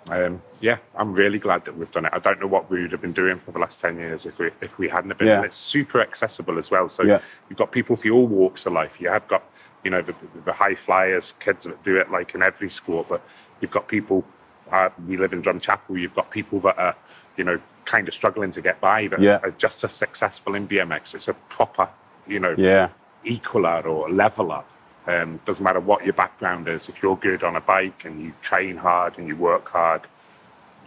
Um, 0.09 0.41
yeah, 0.59 0.77
I'm 0.95 1.13
really 1.13 1.39
glad 1.39 1.65
that 1.65 1.77
we've 1.77 1.91
done 1.91 2.05
it. 2.05 2.11
I 2.13 2.19
don't 2.19 2.39
know 2.39 2.47
what 2.47 2.69
we 2.69 2.81
would 2.81 2.91
have 2.91 3.01
been 3.01 3.13
doing 3.13 3.39
for 3.39 3.51
the 3.51 3.59
last 3.59 3.79
10 3.79 3.97
years 3.97 4.25
if 4.25 4.37
we, 4.37 4.51
if 4.61 4.77
we 4.77 4.89
hadn't 4.89 5.09
have 5.11 5.17
been. 5.17 5.29
Yeah. 5.29 5.37
And 5.37 5.45
it's 5.45 5.57
super 5.57 6.01
accessible 6.01 6.57
as 6.59 6.69
well. 6.69 6.89
So 6.89 7.03
Yeah. 7.03 7.19
you've 7.49 7.57
got 7.57 7.71
people 7.71 7.95
for 7.95 8.09
all 8.09 8.27
walks 8.27 8.65
of 8.65 8.73
life. 8.73 8.99
You 9.01 9.09
have 9.09 9.27
got, 9.27 9.43
you 9.83 9.89
know, 9.89 10.01
the, 10.01 10.13
the 10.45 10.53
high 10.53 10.75
flyers, 10.75 11.33
kids 11.39 11.63
that 11.63 11.81
do 11.83 11.97
it 11.97 12.11
like 12.11 12.35
in 12.35 12.43
every 12.43 12.69
sport, 12.69 13.07
but 13.09 13.21
you've 13.61 13.71
got 13.71 13.87
people, 13.87 14.25
uh, 14.71 14.89
we 15.07 15.15
live 15.17 15.31
in 15.33 15.41
Drumchapel, 15.41 15.99
you've 15.99 16.15
got 16.15 16.29
people 16.29 16.59
that 16.59 16.77
are, 16.77 16.95
you 17.37 17.43
know, 17.45 17.59
kind 17.85 18.07
of 18.07 18.13
struggling 18.13 18.51
to 18.51 18.61
get 18.61 18.79
by 18.81 19.07
that 19.07 19.19
Yeah. 19.21 19.39
are 19.41 19.51
just 19.51 19.83
as 19.85 19.93
successful 19.93 20.53
in 20.53 20.67
BMX. 20.67 21.15
It's 21.15 21.27
a 21.29 21.33
proper, 21.33 21.87
you 22.27 22.39
know, 22.41 22.55
Yeah. 22.57 22.89
Equaler 23.25 23.85
or 23.85 24.09
leveler. 24.09 24.63
Um, 25.05 25.39
doesn't 25.45 25.63
matter 25.63 25.81
what 25.81 26.05
your 26.05 26.13
background 26.13 26.67
is. 26.67 26.87
If 26.87 27.03
you're 27.03 27.17
good 27.17 27.43
on 27.43 27.55
a 27.55 27.61
bike 27.61 28.05
and 28.05 28.21
you 28.21 28.33
train 28.41 28.77
hard 28.77 29.17
and 29.17 29.27
you 29.27 29.35
work 29.35 29.69
hard, 29.69 30.01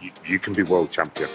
you, 0.01 0.11
you 0.25 0.39
can 0.39 0.53
be 0.53 0.63
world 0.63 0.91
champion. 0.91 1.29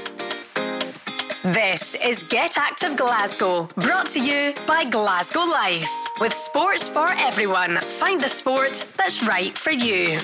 This 1.45 1.97
is 1.97 2.23
Get 2.23 2.57
Active 2.57 2.97
Glasgow, 2.97 3.69
brought 3.75 4.07
to 4.11 4.21
you 4.21 4.55
by 4.65 4.85
Glasgow 4.85 5.41
Life. 5.41 5.91
With 6.21 6.33
sports 6.33 6.89
for 6.89 7.09
everyone, 7.09 7.79
find 7.79 8.23
the 8.23 8.29
sport 8.29 8.87
that's 8.97 9.25
right 9.25 9.57
for 9.59 9.73
you. 9.73 10.21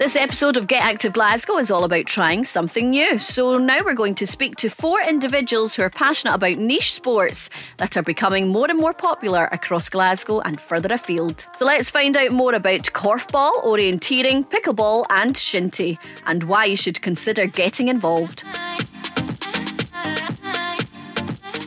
This 0.00 0.16
episode 0.16 0.56
of 0.56 0.66
Get 0.66 0.82
Active 0.82 1.12
Glasgow 1.12 1.58
is 1.58 1.70
all 1.70 1.84
about 1.84 2.06
trying 2.06 2.46
something 2.46 2.88
new. 2.88 3.18
So 3.18 3.58
now 3.58 3.80
we're 3.84 3.92
going 3.92 4.14
to 4.14 4.26
speak 4.26 4.56
to 4.56 4.70
four 4.70 5.02
individuals 5.02 5.74
who 5.74 5.82
are 5.82 5.90
passionate 5.90 6.32
about 6.32 6.56
niche 6.56 6.94
sports 6.94 7.50
that 7.76 7.98
are 7.98 8.02
becoming 8.02 8.48
more 8.48 8.70
and 8.70 8.78
more 8.78 8.94
popular 8.94 9.50
across 9.52 9.90
Glasgow 9.90 10.40
and 10.40 10.58
further 10.58 10.90
afield. 10.90 11.44
So 11.54 11.66
let's 11.66 11.90
find 11.90 12.16
out 12.16 12.30
more 12.30 12.54
about 12.54 12.84
korfball, 12.84 13.62
orienteering, 13.62 14.48
pickleball, 14.48 15.04
and 15.10 15.34
shinty, 15.34 15.98
and 16.24 16.44
why 16.44 16.64
you 16.64 16.78
should 16.78 17.02
consider 17.02 17.44
getting 17.44 17.88
involved. 17.88 18.44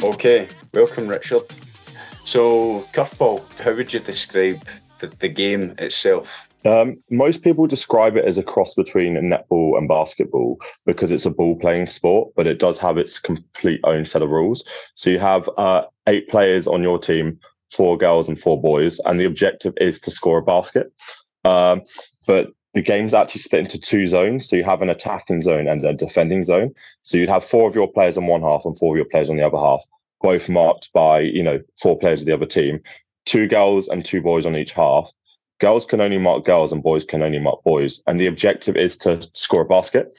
Okay, 0.01 0.47
welcome, 0.73 1.07
Richard. 1.07 1.43
So, 2.25 2.87
korfball, 2.93 3.43
how 3.59 3.75
would 3.75 3.93
you 3.93 3.99
describe 3.99 4.65
the, 4.97 5.05
the 5.19 5.29
game 5.29 5.75
itself? 5.77 6.49
Um, 6.65 7.03
most 7.09 7.41
people 7.41 7.67
describe 7.67 8.15
it 8.15 8.25
as 8.25 8.37
a 8.37 8.43
cross 8.43 8.73
between 8.75 9.15
netball 9.15 9.77
and 9.77 9.87
basketball 9.87 10.59
because 10.85 11.11
it's 11.11 11.25
a 11.25 11.29
ball 11.29 11.57
playing 11.57 11.87
sport, 11.87 12.33
but 12.35 12.47
it 12.47 12.59
does 12.59 12.79
have 12.79 12.97
its 12.97 13.19
complete 13.19 13.81
own 13.83 14.05
set 14.05 14.21
of 14.21 14.29
rules. 14.29 14.63
So 14.95 15.09
you 15.09 15.19
have 15.19 15.49
uh, 15.57 15.83
eight 16.07 16.29
players 16.29 16.67
on 16.67 16.81
your 16.81 16.99
team, 16.99 17.39
four 17.71 17.97
girls 17.97 18.29
and 18.29 18.39
four 18.39 18.61
boys, 18.61 18.99
and 19.05 19.19
the 19.19 19.25
objective 19.25 19.73
is 19.77 19.99
to 20.01 20.11
score 20.11 20.37
a 20.37 20.43
basket. 20.43 20.91
Um, 21.43 21.81
but 22.25 22.51
the 22.73 22.81
game's 22.81 23.13
actually 23.13 23.41
split 23.41 23.61
into 23.61 23.79
two 23.79 24.07
zones. 24.07 24.47
So 24.47 24.55
you 24.55 24.63
have 24.63 24.81
an 24.81 24.89
attacking 24.89 25.43
zone 25.43 25.67
and 25.67 25.85
a 25.85 25.93
defending 25.93 26.43
zone. 26.43 26.73
So 27.03 27.17
you'd 27.17 27.29
have 27.29 27.43
four 27.43 27.67
of 27.67 27.75
your 27.75 27.91
players 27.91 28.17
on 28.17 28.27
one 28.27 28.41
half 28.41 28.65
and 28.65 28.77
four 28.77 28.95
of 28.95 28.97
your 28.97 29.05
players 29.05 29.29
on 29.29 29.37
the 29.37 29.45
other 29.45 29.57
half, 29.57 29.83
both 30.21 30.49
marked 30.49 30.91
by, 30.93 31.19
you 31.19 31.43
know, 31.43 31.59
four 31.81 31.97
players 31.97 32.21
of 32.21 32.25
the 32.25 32.33
other 32.33 32.45
team, 32.45 32.81
two 33.25 33.47
girls 33.47 33.87
and 33.89 34.03
two 34.03 34.21
boys 34.21 34.45
on 34.45 34.55
each 34.55 34.71
half. 34.71 35.11
Girls 35.63 35.85
can 35.85 36.01
only 36.01 36.17
mark 36.17 36.43
girls 36.43 36.73
and 36.73 36.83
boys 36.83 37.05
can 37.05 37.23
only 37.23 37.39
mark 37.39 37.63
boys. 37.63 38.01
And 38.05 38.19
the 38.19 38.27
objective 38.27 38.75
is 38.75 38.97
to 38.97 39.25
score 39.33 39.61
a 39.61 39.65
basket. 39.65 40.13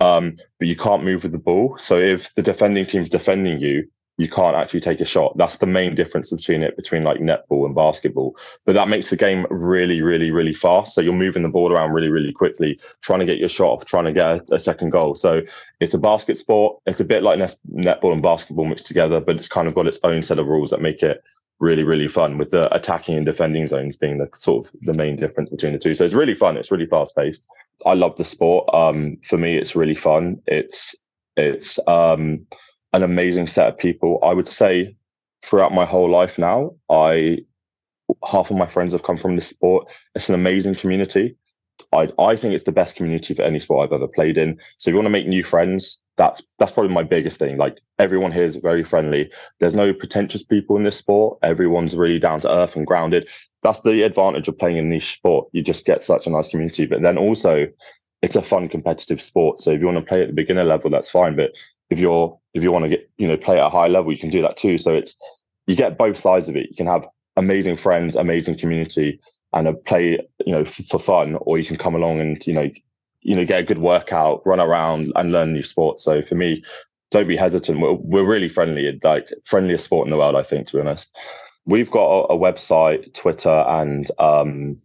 Um, 0.00 0.38
but 0.58 0.66
you 0.66 0.76
can't 0.76 1.04
move 1.04 1.24
with 1.24 1.32
the 1.32 1.44
ball. 1.50 1.76
So 1.76 1.98
if 1.98 2.34
the 2.36 2.42
defending 2.42 2.86
team's 2.86 3.10
defending 3.10 3.60
you, 3.60 3.86
you 4.16 4.30
can't 4.30 4.56
actually 4.56 4.80
take 4.80 5.00
a 5.00 5.04
shot. 5.04 5.36
That's 5.36 5.58
the 5.58 5.66
main 5.66 5.94
difference 5.94 6.30
between 6.30 6.62
it 6.62 6.74
between 6.74 7.04
like 7.04 7.20
netball 7.20 7.66
and 7.66 7.74
basketball. 7.74 8.34
But 8.64 8.76
that 8.76 8.88
makes 8.88 9.10
the 9.10 9.16
game 9.16 9.46
really, 9.50 10.00
really, 10.00 10.30
really 10.30 10.54
fast. 10.54 10.94
So 10.94 11.02
you're 11.02 11.12
moving 11.12 11.42
the 11.42 11.50
ball 11.50 11.70
around 11.70 11.92
really, 11.92 12.08
really 12.08 12.32
quickly, 12.32 12.80
trying 13.02 13.20
to 13.20 13.26
get 13.26 13.38
your 13.38 13.50
shot 13.50 13.72
off, 13.72 13.84
trying 13.84 14.06
to 14.06 14.12
get 14.14 14.26
a, 14.26 14.54
a 14.54 14.58
second 14.58 14.88
goal. 14.88 15.16
So 15.16 15.42
it's 15.80 15.92
a 15.92 15.98
basket 15.98 16.38
sport. 16.38 16.80
It's 16.86 17.00
a 17.00 17.04
bit 17.04 17.22
like 17.22 17.38
netball 17.38 18.14
and 18.14 18.22
basketball 18.22 18.64
mixed 18.64 18.86
together, 18.86 19.20
but 19.20 19.36
it's 19.36 19.48
kind 19.48 19.68
of 19.68 19.74
got 19.74 19.86
its 19.86 20.00
own 20.02 20.22
set 20.22 20.38
of 20.38 20.46
rules 20.46 20.70
that 20.70 20.80
make 20.80 21.02
it 21.02 21.22
really, 21.60 21.82
really 21.82 22.08
fun 22.08 22.38
with 22.38 22.50
the 22.50 22.72
attacking 22.74 23.16
and 23.16 23.26
defending 23.26 23.66
zones 23.66 23.96
being 23.96 24.18
the 24.18 24.28
sort 24.36 24.66
of 24.66 24.72
the 24.82 24.94
main 24.94 25.16
difference 25.16 25.50
between 25.50 25.72
the 25.72 25.78
two. 25.78 25.94
So 25.94 26.04
it's 26.04 26.14
really 26.14 26.34
fun. 26.34 26.56
It's 26.56 26.70
really 26.70 26.86
fast 26.86 27.16
paced. 27.16 27.46
I 27.86 27.94
love 27.94 28.16
the 28.16 28.24
sport. 28.24 28.72
Um, 28.72 29.18
for 29.24 29.38
me, 29.38 29.56
it's 29.56 29.76
really 29.76 29.94
fun. 29.94 30.40
It's, 30.46 30.94
it's, 31.36 31.78
um, 31.86 32.46
an 32.92 33.02
amazing 33.02 33.46
set 33.46 33.68
of 33.68 33.78
people. 33.78 34.18
I 34.22 34.32
would 34.32 34.48
say 34.48 34.96
throughout 35.42 35.72
my 35.72 35.84
whole 35.84 36.10
life 36.10 36.38
now, 36.38 36.74
I 36.90 37.38
half 38.24 38.50
of 38.50 38.56
my 38.56 38.66
friends 38.66 38.92
have 38.92 39.02
come 39.02 39.18
from 39.18 39.36
this 39.36 39.48
sport. 39.48 39.86
It's 40.14 40.28
an 40.28 40.34
amazing 40.34 40.76
community. 40.76 41.36
I 41.92 42.08
I 42.18 42.36
think 42.36 42.54
it's 42.54 42.64
the 42.64 42.72
best 42.72 42.96
community 42.96 43.34
for 43.34 43.42
any 43.42 43.60
sport 43.60 43.86
I've 43.86 43.94
ever 43.94 44.08
played 44.08 44.38
in. 44.38 44.58
So 44.78 44.88
if 44.88 44.92
you 44.92 44.96
want 44.96 45.06
to 45.06 45.10
make 45.10 45.26
new 45.26 45.44
friends, 45.44 46.00
that's 46.18 46.42
that's 46.58 46.72
probably 46.72 46.92
my 46.92 47.04
biggest 47.04 47.38
thing. 47.38 47.56
Like 47.56 47.78
everyone 47.98 48.32
here 48.32 48.44
is 48.44 48.56
very 48.56 48.84
friendly. 48.84 49.30
There's 49.60 49.76
no 49.76 49.94
pretentious 49.94 50.42
people 50.42 50.76
in 50.76 50.82
this 50.82 50.98
sport. 50.98 51.38
Everyone's 51.42 51.96
really 51.96 52.18
down 52.18 52.40
to 52.40 52.50
earth 52.50 52.76
and 52.76 52.86
grounded. 52.86 53.28
That's 53.62 53.80
the 53.80 54.02
advantage 54.02 54.48
of 54.48 54.58
playing 54.58 54.78
a 54.78 54.82
niche 54.82 55.14
sport. 55.14 55.48
You 55.52 55.62
just 55.62 55.86
get 55.86 56.04
such 56.04 56.26
a 56.26 56.30
nice 56.30 56.48
community. 56.48 56.86
But 56.86 57.02
then 57.02 57.16
also 57.16 57.66
it's 58.20 58.36
a 58.36 58.42
fun 58.42 58.68
competitive 58.68 59.22
sport. 59.22 59.62
So 59.62 59.70
if 59.70 59.80
you 59.80 59.86
want 59.86 59.98
to 59.98 60.04
play 60.04 60.20
at 60.22 60.26
the 60.26 60.34
beginner 60.34 60.64
level, 60.64 60.90
that's 60.90 61.08
fine. 61.08 61.36
But 61.36 61.52
if 61.88 61.98
you're 61.98 62.38
if 62.52 62.62
you 62.62 62.72
want 62.72 62.84
to 62.84 62.90
get 62.90 63.08
you 63.16 63.28
know 63.28 63.36
play 63.36 63.58
at 63.58 63.66
a 63.66 63.70
high 63.70 63.86
level, 63.86 64.12
you 64.12 64.18
can 64.18 64.30
do 64.30 64.42
that 64.42 64.56
too. 64.56 64.76
So 64.76 64.94
it's 64.94 65.14
you 65.66 65.76
get 65.76 65.98
both 65.98 66.18
sides 66.18 66.48
of 66.48 66.56
it. 66.56 66.68
You 66.68 66.76
can 66.76 66.86
have 66.86 67.06
amazing 67.36 67.76
friends, 67.76 68.16
amazing 68.16 68.58
community, 68.58 69.20
and 69.52 69.68
a 69.68 69.72
play 69.72 70.18
you 70.44 70.52
know 70.52 70.62
f- 70.62 70.82
for 70.90 70.98
fun, 70.98 71.36
or 71.42 71.58
you 71.58 71.64
can 71.64 71.76
come 71.76 71.94
along 71.94 72.20
and 72.20 72.44
you 72.44 72.54
know 72.54 72.68
you 73.28 73.36
know 73.36 73.44
get 73.44 73.60
a 73.60 73.62
good 73.62 73.78
workout, 73.78 74.40
run 74.46 74.58
around, 74.58 75.12
and 75.14 75.32
learn 75.32 75.52
new 75.52 75.62
sports. 75.62 76.02
So 76.04 76.22
for 76.22 76.34
me, 76.34 76.64
don't 77.10 77.28
be 77.28 77.36
hesitant. 77.36 77.78
We're, 77.78 77.92
we're 77.92 78.26
really 78.26 78.48
friendly, 78.48 78.98
like 79.04 79.28
friendliest 79.44 79.84
sport 79.84 80.06
in 80.06 80.10
the 80.10 80.16
world, 80.16 80.34
I 80.34 80.42
think. 80.42 80.66
To 80.68 80.76
be 80.76 80.80
honest, 80.80 81.14
we've 81.66 81.90
got 81.90 82.06
a, 82.06 82.32
a 82.32 82.38
website, 82.38 83.12
Twitter, 83.12 83.50
and 83.50 84.10
um, 84.18 84.78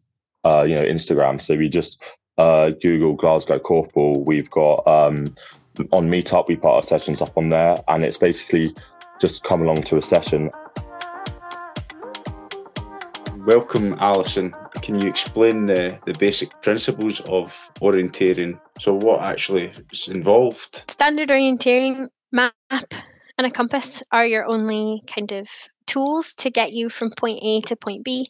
uh, 0.44 0.64
you 0.64 0.76
know 0.76 0.84
Instagram. 0.84 1.42
So 1.42 1.56
we 1.56 1.70
just 1.70 2.04
uh, 2.38 2.72
Google 2.82 3.14
Glasgow 3.14 3.60
Korfball. 3.60 4.26
We've 4.26 4.52
got 4.52 4.86
um, 4.86 5.34
on 5.92 6.12
Meetup, 6.12 6.50
we 6.50 6.58
put 6.58 6.76
our 6.76 6.84
sessions 6.84 7.22
up 7.22 7.38
on 7.38 7.50
there, 7.50 7.78
and 7.88 8.04
it's 8.04 8.18
basically 8.18 8.76
just 9.22 9.46
come 9.46 9.62
along 9.62 9.84
to 9.84 9.98
a 9.98 10.02
session. 10.02 10.52
Welcome, 13.46 13.98
Alison. 14.00 14.56
Can 14.82 15.02
you 15.02 15.10
explain 15.10 15.66
the, 15.66 16.00
the 16.06 16.14
basic 16.14 16.62
principles 16.62 17.20
of 17.22 17.54
orienteering? 17.82 18.58
So, 18.80 18.94
what 18.94 19.22
actually 19.22 19.74
is 19.92 20.08
involved? 20.08 20.90
Standard 20.90 21.28
orienteering 21.28 22.08
map 22.32 22.54
and 22.72 23.46
a 23.46 23.52
compass 23.52 24.02
are 24.14 24.26
your 24.26 24.46
only 24.46 25.04
kind 25.14 25.34
of 25.34 25.50
tools 25.88 26.34
to 26.36 26.50
get 26.50 26.72
you 26.72 26.88
from 26.88 27.12
point 27.18 27.40
A 27.44 27.60
to 27.68 27.76
point 27.76 28.06
B. 28.06 28.28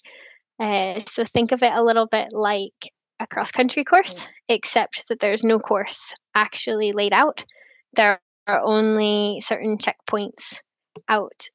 Uh, 0.60 1.00
so, 1.06 1.24
think 1.24 1.52
of 1.52 1.62
it 1.62 1.74
a 1.74 1.84
little 1.84 2.08
bit 2.08 2.30
like 2.32 2.74
a 3.20 3.28
cross 3.28 3.52
country 3.52 3.84
course, 3.84 4.28
except 4.50 5.08
that 5.10 5.20
there's 5.20 5.44
no 5.44 5.60
course 5.60 6.12
actually 6.34 6.92
laid 6.92 7.14
out. 7.14 7.46
There 7.94 8.20
are 8.48 8.62
only 8.66 9.42
certain 9.42 9.78
checkpoints 9.78 10.62
out 11.08 11.50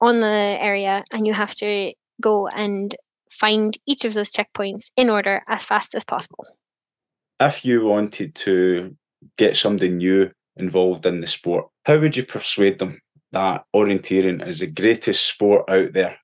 on 0.00 0.20
the 0.20 0.26
area, 0.26 1.04
and 1.12 1.26
you 1.26 1.34
have 1.34 1.54
to 1.56 1.92
go 2.22 2.48
and 2.48 2.94
find 3.30 3.76
each 3.86 4.04
of 4.04 4.14
those 4.14 4.32
checkpoints 4.32 4.90
in 4.96 5.10
order 5.10 5.42
as 5.48 5.64
fast 5.64 5.94
as 5.94 6.04
possible. 6.04 6.44
If 7.40 7.64
you 7.64 7.84
wanted 7.84 8.34
to 8.36 8.96
get 9.36 9.56
somebody 9.56 9.90
new 9.90 10.30
involved 10.56 11.06
in 11.06 11.18
the 11.18 11.26
sport, 11.26 11.68
how 11.84 11.98
would 11.98 12.16
you 12.16 12.24
persuade 12.24 12.78
them 12.78 13.00
that 13.32 13.64
orienteering 13.74 14.46
is 14.46 14.60
the 14.60 14.70
greatest 14.70 15.26
sport 15.26 15.68
out 15.68 15.92
there? 15.92 16.16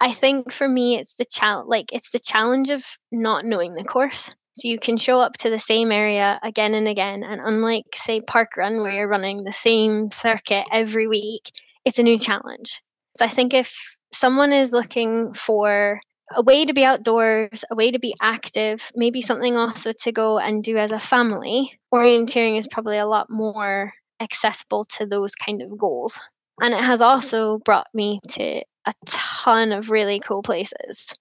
I 0.00 0.12
think 0.12 0.52
for 0.52 0.68
me, 0.68 0.98
it's 0.98 1.14
the 1.14 1.24
challenge. 1.24 1.68
Like 1.68 1.92
it's 1.92 2.10
the 2.10 2.18
challenge 2.18 2.70
of 2.70 2.84
not 3.12 3.44
knowing 3.44 3.74
the 3.74 3.84
course. 3.84 4.30
So 4.54 4.68
you 4.68 4.78
can 4.78 4.96
show 4.96 5.20
up 5.20 5.34
to 5.38 5.50
the 5.50 5.58
same 5.58 5.90
area 5.90 6.38
again 6.42 6.74
and 6.74 6.86
again. 6.86 7.22
And 7.22 7.40
unlike, 7.42 7.84
say, 7.94 8.20
park 8.20 8.56
run, 8.56 8.82
where 8.82 8.92
you're 8.92 9.08
running 9.08 9.44
the 9.44 9.52
same 9.52 10.10
circuit 10.10 10.66
every 10.70 11.06
week, 11.06 11.50
it's 11.84 11.98
a 11.98 12.02
new 12.02 12.18
challenge. 12.18 12.80
So 13.16 13.24
I 13.24 13.28
think 13.28 13.54
if 13.54 13.74
someone 14.12 14.52
is 14.52 14.72
looking 14.72 15.32
for 15.34 16.00
a 16.34 16.42
way 16.42 16.64
to 16.64 16.72
be 16.72 16.84
outdoors, 16.84 17.64
a 17.70 17.74
way 17.74 17.90
to 17.90 17.98
be 17.98 18.14
active, 18.20 18.90
maybe 18.94 19.20
something 19.20 19.56
also 19.56 19.92
to 19.92 20.12
go 20.12 20.38
and 20.38 20.62
do 20.62 20.78
as 20.78 20.92
a 20.92 20.98
family, 20.98 21.78
orienteering 21.92 22.58
is 22.58 22.68
probably 22.68 22.98
a 22.98 23.06
lot 23.06 23.28
more 23.28 23.92
accessible 24.20 24.84
to 24.96 25.06
those 25.06 25.34
kind 25.34 25.62
of 25.62 25.76
goals. 25.76 26.18
And 26.60 26.74
it 26.74 26.82
has 26.82 27.00
also 27.00 27.58
brought 27.64 27.88
me 27.92 28.20
to 28.28 28.62
a 28.86 28.92
ton 29.06 29.72
of 29.72 29.90
really 29.90 30.20
cool 30.20 30.42
places. 30.42 31.14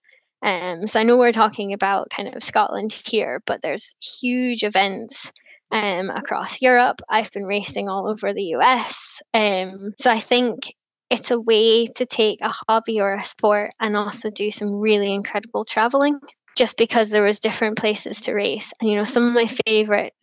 Um, 0.43 0.88
so 0.88 1.00
I 1.00 1.03
know 1.03 1.17
we're 1.17 1.31
talking 1.31 1.74
about 1.74 2.10
kind 2.10 2.33
of 2.33 2.43
Scotland 2.43 2.91
here, 2.91 3.41
but 3.45 3.62
there's 3.62 3.95
huge 4.01 4.63
events 4.63 5.31
um, 5.71 6.10
across 6.10 6.62
Europe. 6.62 7.01
I've 7.10 7.31
been 7.31 7.45
racing 7.45 7.89
all 7.89 8.07
over 8.07 8.33
the 8.33 8.55
US. 8.55 9.21
Um, 9.33 9.93
so 9.98 10.12
I 10.12 10.19
think 10.19 10.74
it's 11.12 11.30
a 11.30 11.39
way 11.39 11.86
to 11.86 12.06
take 12.06 12.39
a 12.41 12.53
hobby 12.68 13.00
or 13.00 13.13
a 13.13 13.24
sport 13.24 13.72
and 13.80 13.96
also 13.96 14.32
do 14.32 14.50
some 14.50 14.75
really 14.80 15.12
incredible 15.12 15.65
traveling 15.65 16.20
just 16.58 16.77
because 16.77 17.10
there 17.10 17.24
was 17.24 17.39
different 17.39 17.77
places 17.77 18.22
to 18.22 18.34
race. 18.34 18.74
And, 18.80 18.89
you 18.89 18.98
know, 18.98 19.06
some 19.06 19.27
of 19.27 19.34
my 19.34 19.48
favorite 19.68 20.13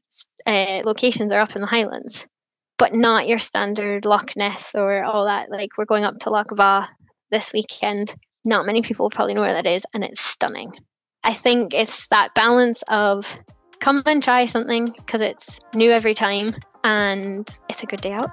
uh, 0.46 0.80
locations 0.84 1.30
are 1.32 1.40
up 1.40 1.54
in 1.54 1.60
the 1.60 1.66
Highlands, 1.68 2.26
but 2.78 2.94
not 2.94 3.28
your 3.28 3.38
standard 3.38 4.04
Loch 4.04 4.32
Ness 4.36 4.74
or 4.74 5.04
all 5.04 5.26
that. 5.26 5.50
Like 5.50 5.78
we're 5.78 5.84
going 5.84 6.04
up 6.04 6.18
to 6.20 6.30
Loch 6.30 6.50
Va 6.56 6.88
this 7.30 7.52
weekend 7.52 8.14
not 8.48 8.66
many 8.66 8.82
people 8.82 9.10
probably 9.10 9.34
know 9.34 9.42
where 9.42 9.54
that 9.54 9.66
is, 9.66 9.84
and 9.94 10.02
it's 10.02 10.20
stunning. 10.20 10.72
I 11.24 11.34
think 11.34 11.74
it's 11.74 12.08
that 12.08 12.34
balance 12.34 12.82
of 12.88 13.38
come 13.80 14.02
and 14.06 14.22
try 14.22 14.46
something 14.46 14.86
because 14.86 15.20
it's 15.20 15.60
new 15.74 15.90
every 15.90 16.14
time 16.14 16.54
and 16.84 17.48
it's 17.68 17.82
a 17.82 17.86
good 17.86 18.00
day 18.00 18.12
out. 18.12 18.30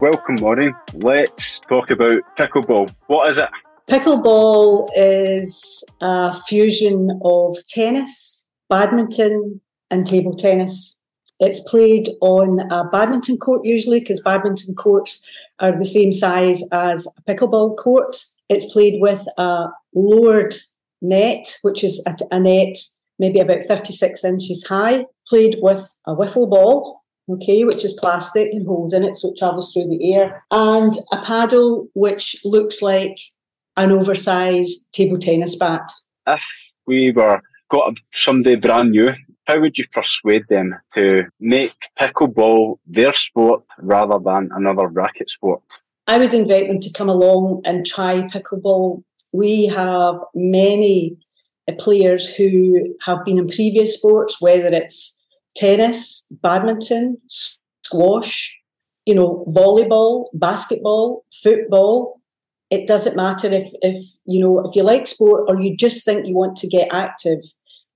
Welcome, 0.00 0.36
Maureen. 0.40 0.74
Let's 0.94 1.58
talk 1.68 1.90
about 1.90 2.14
pickleball. 2.36 2.94
What 3.08 3.30
is 3.30 3.38
it? 3.38 3.48
Pickleball 3.88 4.90
is 4.94 5.84
a 6.00 6.32
fusion 6.42 7.18
of 7.24 7.56
tennis, 7.68 8.46
badminton, 8.68 9.60
and 9.90 10.06
table 10.06 10.36
tennis. 10.36 10.96
It's 11.40 11.68
played 11.68 12.08
on 12.20 12.60
a 12.70 12.88
badminton 12.90 13.38
court 13.38 13.62
usually 13.64 13.98
because 13.98 14.20
badminton 14.20 14.76
courts 14.76 15.20
are 15.58 15.76
the 15.76 15.84
same 15.84 16.12
size 16.12 16.62
as 16.70 17.08
a 17.16 17.22
pickleball 17.22 17.76
court. 17.76 18.24
It's 18.48 18.72
played 18.72 19.00
with 19.00 19.26
a 19.36 19.66
lowered 19.96 20.54
net, 21.02 21.58
which 21.62 21.82
is 21.82 22.00
a, 22.06 22.38
net 22.38 22.76
maybe 23.18 23.40
about 23.40 23.62
36 23.62 24.24
inches 24.24 24.64
high, 24.64 25.06
played 25.26 25.58
with 25.60 25.98
a 26.06 26.14
wiffle 26.14 26.48
ball, 26.48 26.97
okay, 27.28 27.64
which 27.64 27.84
is 27.84 27.98
plastic 28.00 28.52
and 28.52 28.66
holes 28.66 28.92
in 28.92 29.04
it 29.04 29.16
so 29.16 29.30
it 29.30 29.38
travels 29.38 29.72
through 29.72 29.88
the 29.88 30.14
air, 30.14 30.44
and 30.50 30.94
a 31.12 31.22
paddle 31.22 31.88
which 31.94 32.36
looks 32.44 32.82
like 32.82 33.18
an 33.76 33.92
oversized 33.92 34.90
table 34.92 35.18
tennis 35.18 35.56
bat. 35.56 35.90
If 36.26 36.42
we 36.86 37.12
were 37.12 37.40
got 37.70 37.94
somebody 38.14 38.56
brand 38.56 38.92
new 38.92 39.12
how 39.48 39.58
would 39.60 39.78
you 39.78 39.88
persuade 39.88 40.46
them 40.48 40.74
to 40.92 41.24
make 41.40 41.72
pickleball 41.98 42.78
their 42.86 43.14
sport 43.14 43.64
rather 43.78 44.18
than 44.22 44.50
another 44.52 44.86
racket 44.86 45.30
sport? 45.30 45.62
I 46.06 46.18
would 46.18 46.34
invite 46.34 46.68
them 46.68 46.80
to 46.80 46.92
come 46.92 47.08
along 47.08 47.62
and 47.64 47.86
try 47.86 48.20
pickleball. 48.22 49.02
We 49.32 49.66
have 49.66 50.16
many 50.34 51.16
uh, 51.66 51.72
players 51.78 52.34
who 52.34 52.94
have 53.02 53.24
been 53.24 53.38
in 53.38 53.48
previous 53.48 53.94
sports, 53.94 54.38
whether 54.38 54.68
it's 54.68 55.17
tennis, 55.58 56.24
badminton, 56.30 57.18
squash, 57.26 58.58
you 59.04 59.14
know, 59.14 59.44
volleyball, 59.48 60.26
basketball, 60.32 61.24
football, 61.42 62.20
it 62.70 62.86
doesn't 62.86 63.16
matter 63.16 63.48
if 63.48 63.68
if 63.82 63.96
you 64.26 64.40
know 64.40 64.60
if 64.60 64.76
you 64.76 64.82
like 64.82 65.06
sport 65.06 65.44
or 65.48 65.60
you 65.60 65.76
just 65.76 66.04
think 66.04 66.26
you 66.26 66.34
want 66.34 66.56
to 66.56 66.68
get 66.68 66.92
active 66.92 67.40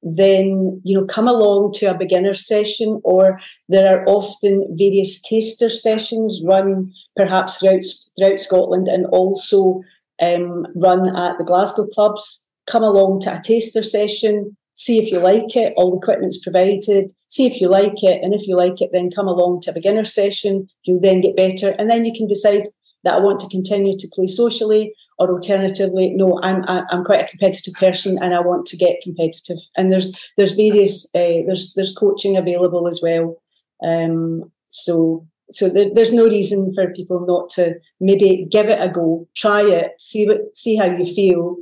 then 0.02 0.80
you 0.82 0.98
know 0.98 1.04
come 1.04 1.28
along 1.28 1.72
to 1.72 1.86
a 1.86 1.96
beginner 1.96 2.34
session 2.34 3.00
or 3.04 3.38
there 3.68 3.94
are 3.94 4.04
often 4.06 4.66
various 4.78 5.20
taster 5.20 5.68
sessions 5.68 6.42
run 6.44 6.90
perhaps 7.16 7.58
throughout, 7.58 7.84
throughout 8.18 8.40
scotland 8.40 8.88
and 8.88 9.06
also 9.06 9.82
um, 10.22 10.66
run 10.76 11.14
at 11.16 11.36
the 11.36 11.44
glasgow 11.44 11.86
clubs. 11.86 12.46
Come 12.66 12.84
along 12.84 13.20
to 13.22 13.36
a 13.36 13.40
taster 13.40 13.82
session 13.82 14.56
see 14.74 14.98
if 14.98 15.12
you 15.12 15.18
like 15.18 15.54
it 15.54 15.74
all 15.76 15.90
the 15.90 15.98
equipment's 15.98 16.42
provided 16.42 17.12
see 17.32 17.46
if 17.46 17.60
you 17.60 17.68
like 17.68 18.02
it 18.02 18.22
and 18.22 18.34
if 18.34 18.46
you 18.46 18.56
like 18.56 18.80
it 18.80 18.90
then 18.92 19.10
come 19.10 19.28
along 19.28 19.60
to 19.60 19.70
a 19.70 19.74
beginner 19.74 20.04
session 20.04 20.68
you'll 20.84 21.00
then 21.00 21.20
get 21.20 21.36
better 21.36 21.74
and 21.78 21.88
then 21.90 22.04
you 22.04 22.12
can 22.12 22.26
decide 22.26 22.68
that 23.04 23.14
i 23.14 23.18
want 23.18 23.40
to 23.40 23.48
continue 23.48 23.96
to 23.96 24.08
play 24.14 24.26
socially 24.26 24.92
or 25.22 25.34
alternatively, 25.34 26.12
no, 26.14 26.40
I'm 26.42 26.64
I'm 26.66 27.04
quite 27.04 27.22
a 27.22 27.28
competitive 27.28 27.74
person 27.74 28.18
and 28.20 28.34
I 28.34 28.40
want 28.40 28.66
to 28.66 28.76
get 28.76 29.00
competitive. 29.02 29.58
And 29.76 29.92
there's 29.92 30.16
there's 30.36 30.52
various 30.52 31.06
uh, 31.14 31.46
there's 31.46 31.74
there's 31.74 31.94
coaching 31.94 32.36
available 32.36 32.88
as 32.88 33.00
well. 33.02 33.40
Um, 33.84 34.50
so 34.68 35.26
so 35.50 35.68
there, 35.68 35.90
there's 35.94 36.12
no 36.12 36.24
reason 36.24 36.72
for 36.74 36.92
people 36.94 37.24
not 37.26 37.50
to 37.50 37.74
maybe 38.00 38.46
give 38.50 38.68
it 38.68 38.80
a 38.80 38.88
go, 38.88 39.28
try 39.36 39.62
it, 39.62 39.92
see 39.98 40.26
what 40.26 40.56
see 40.56 40.76
how 40.76 40.86
you 40.86 41.04
feel. 41.04 41.56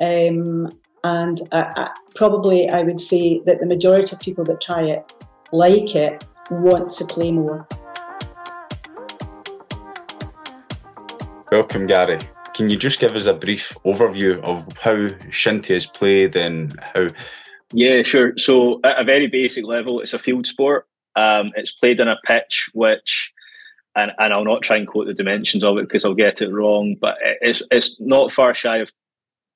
Um, 0.00 0.70
and 1.04 1.38
I, 1.52 1.60
I, 1.76 1.90
probably 2.16 2.68
I 2.68 2.82
would 2.82 3.00
say 3.00 3.40
that 3.46 3.60
the 3.60 3.66
majority 3.66 4.14
of 4.14 4.20
people 4.20 4.44
that 4.44 4.60
try 4.60 4.82
it 4.82 5.12
like 5.56 5.96
it, 5.96 6.24
want 6.50 6.90
to 6.90 7.04
play 7.06 7.32
more. 7.32 7.66
Welcome, 11.50 11.86
Gary. 11.86 12.18
Can 12.54 12.68
you 12.68 12.76
just 12.76 13.00
give 13.00 13.14
us 13.14 13.26
a 13.26 13.34
brief 13.34 13.74
overview 13.84 14.40
of 14.42 14.66
how 14.78 15.08
shinty 15.30 15.74
is 15.74 15.86
played 15.86 16.36
and 16.36 16.78
how? 16.80 17.08
Yeah, 17.72 18.02
sure. 18.02 18.36
So, 18.36 18.80
at 18.84 19.00
a 19.00 19.04
very 19.04 19.26
basic 19.26 19.64
level, 19.64 20.00
it's 20.00 20.12
a 20.12 20.18
field 20.18 20.46
sport. 20.46 20.86
Um, 21.16 21.52
it's 21.56 21.72
played 21.72 22.00
on 22.00 22.08
a 22.08 22.18
pitch 22.26 22.68
which, 22.74 23.32
and, 23.94 24.12
and 24.18 24.34
I'll 24.34 24.44
not 24.44 24.62
try 24.62 24.76
and 24.76 24.86
quote 24.86 25.06
the 25.06 25.14
dimensions 25.14 25.64
of 25.64 25.78
it 25.78 25.88
because 25.88 26.04
I'll 26.04 26.14
get 26.14 26.42
it 26.42 26.52
wrong, 26.52 26.96
but 27.00 27.16
it's 27.40 27.62
it's 27.70 27.96
not 27.98 28.32
far 28.32 28.52
shy 28.52 28.78
of 28.78 28.92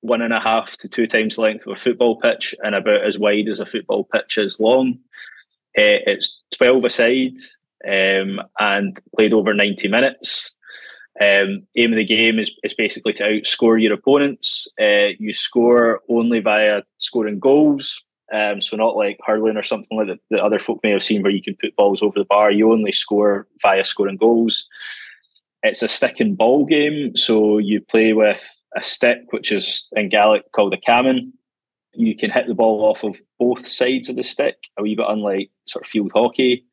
one 0.00 0.22
and 0.22 0.32
a 0.32 0.40
half 0.40 0.78
to 0.78 0.88
two 0.88 1.06
times 1.06 1.36
the 1.36 1.42
length 1.42 1.66
of 1.66 1.72
a 1.72 1.76
football 1.76 2.16
pitch 2.16 2.54
and 2.62 2.74
about 2.74 3.04
as 3.04 3.18
wide 3.18 3.48
as 3.48 3.60
a 3.60 3.66
football 3.66 4.04
pitch 4.04 4.38
is 4.38 4.58
long. 4.58 4.98
Uh, 5.78 6.02
it's 6.06 6.40
12 6.56 6.84
a 6.84 6.90
side 6.90 7.36
um, 7.86 8.40
and 8.58 9.00
played 9.16 9.32
over 9.32 9.54
90 9.54 9.88
minutes. 9.88 10.54
Um, 11.20 11.66
aim 11.76 11.92
of 11.92 11.98
the 11.98 12.04
game 12.04 12.38
is, 12.38 12.50
is 12.62 12.74
basically 12.74 13.12
to 13.14 13.24
outscore 13.24 13.80
your 13.80 13.92
opponents. 13.92 14.66
Uh, 14.80 15.12
you 15.18 15.32
score 15.32 16.00
only 16.08 16.40
via 16.40 16.82
scoring 16.98 17.38
goals. 17.38 18.02
Um, 18.32 18.62
so 18.62 18.76
not 18.76 18.96
like 18.96 19.18
hurling 19.24 19.56
or 19.56 19.62
something 19.62 19.98
like 19.98 20.06
that, 20.06 20.20
that 20.30 20.40
other 20.40 20.60
folk 20.60 20.80
may 20.82 20.90
have 20.90 21.02
seen 21.02 21.22
where 21.22 21.32
you 21.32 21.42
can 21.42 21.56
put 21.60 21.74
balls 21.76 22.02
over 22.02 22.18
the 22.18 22.24
bar. 22.24 22.50
You 22.50 22.72
only 22.72 22.92
score 22.92 23.48
via 23.60 23.84
scoring 23.84 24.16
goals. 24.16 24.68
It's 25.62 25.82
a 25.82 25.88
stick 25.88 26.20
and 26.20 26.38
ball 26.38 26.64
game. 26.64 27.16
So 27.16 27.58
you 27.58 27.80
play 27.80 28.12
with 28.12 28.48
a 28.76 28.82
stick, 28.82 29.18
which 29.30 29.50
is 29.52 29.88
in 29.92 30.08
Gaelic 30.08 30.50
called 30.52 30.72
a 30.72 30.78
caman. 30.78 31.32
You 31.94 32.16
can 32.16 32.30
hit 32.30 32.46
the 32.46 32.54
ball 32.54 32.84
off 32.84 33.02
of 33.02 33.20
both 33.40 33.66
sides 33.66 34.08
of 34.08 34.14
the 34.14 34.22
stick, 34.22 34.56
a 34.78 34.82
wee 34.82 34.94
bit 34.94 35.06
unlike 35.08 35.50
sort 35.66 35.84
of 35.84 35.90
field 35.90 36.12
hockey. 36.14 36.64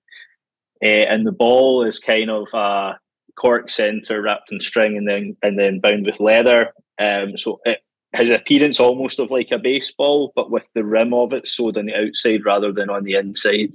Uh, 0.83 1.07
and 1.09 1.25
the 1.25 1.31
ball 1.31 1.83
is 1.83 1.97
kind 1.97 2.29
of 2.29 2.47
a 2.53 2.99
cork 3.35 3.69
center 3.69 4.21
wrapped 4.21 4.51
in 4.51 4.59
string 4.59 4.97
and 4.97 5.07
then 5.07 5.35
and 5.41 5.57
then 5.57 5.79
bound 5.79 6.05
with 6.05 6.19
leather. 6.19 6.73
Um, 6.99 7.37
so 7.37 7.59
it 7.65 7.79
has 8.13 8.29
appearance 8.29 8.79
almost 8.79 9.19
of 9.19 9.31
like 9.31 9.49
a 9.51 9.57
baseball, 9.57 10.33
but 10.35 10.51
with 10.51 10.67
the 10.75 10.83
rim 10.83 11.13
of 11.13 11.33
it 11.33 11.47
sewed 11.47 11.77
on 11.77 11.85
the 11.85 11.95
outside 11.95 12.45
rather 12.45 12.71
than 12.71 12.89
on 12.89 13.03
the 13.03 13.15
inside. 13.15 13.71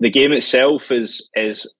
The 0.00 0.10
game 0.10 0.32
itself 0.32 0.90
is 0.90 1.28
is 1.36 1.72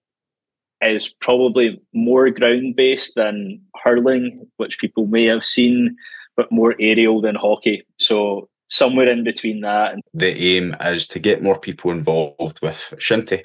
is 0.83 1.09
probably 1.21 1.81
more 1.93 2.31
ground 2.31 2.77
based 2.77 3.15
than 3.15 3.61
hurling, 3.83 4.47
which 4.57 4.79
people 4.79 5.07
may 5.07 5.27
have 5.27 5.45
seen, 5.45 5.97
but 6.37 6.51
more 6.51 6.75
aerial 6.81 7.21
than 7.21 7.35
hockey. 7.35 7.85
So 7.99 8.49
somewhere 8.73 9.11
in 9.11 9.23
between 9.23 9.61
that. 9.61 9.97
The 10.15 10.35
aim 10.35 10.75
is 10.81 11.07
to 11.09 11.19
get 11.19 11.43
more 11.43 11.59
people 11.59 11.91
involved 11.91 12.61
with 12.63 12.95
shinty. 12.99 13.43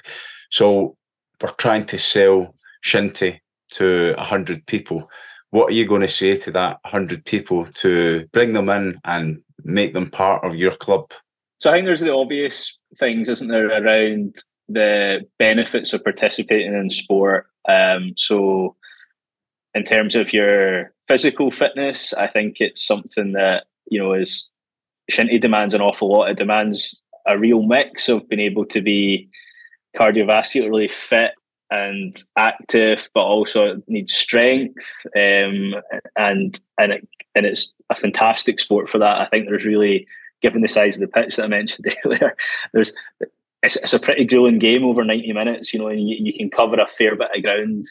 So 0.50 0.96
we're 1.42 1.50
trying 1.50 1.84
to 1.86 1.98
sell 1.98 2.54
shinty 2.82 3.40
to 3.72 4.14
100 4.16 4.66
people, 4.66 5.10
what 5.50 5.68
are 5.68 5.74
you 5.74 5.86
going 5.86 6.00
to 6.00 6.08
say 6.08 6.34
to 6.36 6.50
that 6.52 6.78
100 6.82 7.24
people 7.26 7.66
to 7.66 8.26
bring 8.32 8.54
them 8.54 8.70
in 8.70 8.98
and 9.04 9.42
make 9.64 9.92
them 9.92 10.10
part 10.10 10.44
of 10.44 10.56
your 10.56 10.74
club? 10.76 11.12
So 11.58 11.70
I 11.70 11.74
think 11.74 11.84
there's 11.84 12.00
the 12.00 12.14
obvious 12.14 12.78
things, 12.98 13.28
isn't 13.28 13.48
there, 13.48 13.68
around 13.68 14.36
the 14.68 15.26
benefits 15.38 15.92
of 15.92 16.04
participating 16.04 16.74
in 16.74 16.88
sport. 16.88 17.46
Um, 17.68 18.14
so 18.16 18.76
in 19.74 19.84
terms 19.84 20.16
of 20.16 20.32
your 20.32 20.92
physical 21.06 21.50
fitness, 21.50 22.14
I 22.14 22.28
think 22.28 22.60
it's 22.60 22.86
something 22.86 23.32
that, 23.32 23.64
you 23.90 23.98
know, 24.00 24.14
is 24.14 24.50
Shinty 25.10 25.40
demands 25.40 25.74
an 25.74 25.80
awful 25.80 26.10
lot. 26.10 26.30
It 26.30 26.36
demands 26.36 27.00
a 27.26 27.38
real 27.38 27.62
mix 27.62 28.08
of 28.08 28.28
being 28.28 28.40
able 28.40 28.64
to 28.66 28.80
be 28.80 29.28
cardiovascularly 29.96 30.90
fit 30.90 31.32
and 31.70 32.22
active, 32.36 33.08
but 33.14 33.20
also 33.20 33.82
needs 33.86 34.12
strength. 34.12 34.86
Um, 35.16 35.74
and 36.16 36.58
and 36.78 36.92
it, 36.92 37.08
and 37.34 37.46
it's 37.46 37.72
a 37.90 37.94
fantastic 37.94 38.60
sport 38.60 38.88
for 38.88 38.98
that. 38.98 39.20
I 39.20 39.26
think 39.26 39.46
there's 39.46 39.64
really, 39.64 40.06
given 40.42 40.62
the 40.62 40.68
size 40.68 40.96
of 40.96 41.00
the 41.00 41.08
pitch 41.08 41.36
that 41.36 41.44
I 41.44 41.48
mentioned 41.48 41.94
earlier, 42.04 42.36
there's 42.72 42.92
it's, 43.62 43.76
it's 43.76 43.92
a 43.92 43.98
pretty 43.98 44.24
grueling 44.24 44.58
game 44.58 44.84
over 44.84 45.04
90 45.04 45.32
minutes, 45.32 45.72
you 45.72 45.80
know, 45.80 45.88
and 45.88 46.08
you, 46.08 46.16
you 46.20 46.32
can 46.32 46.50
cover 46.50 46.76
a 46.76 46.86
fair 46.86 47.16
bit 47.16 47.30
of 47.34 47.42
ground. 47.42 47.86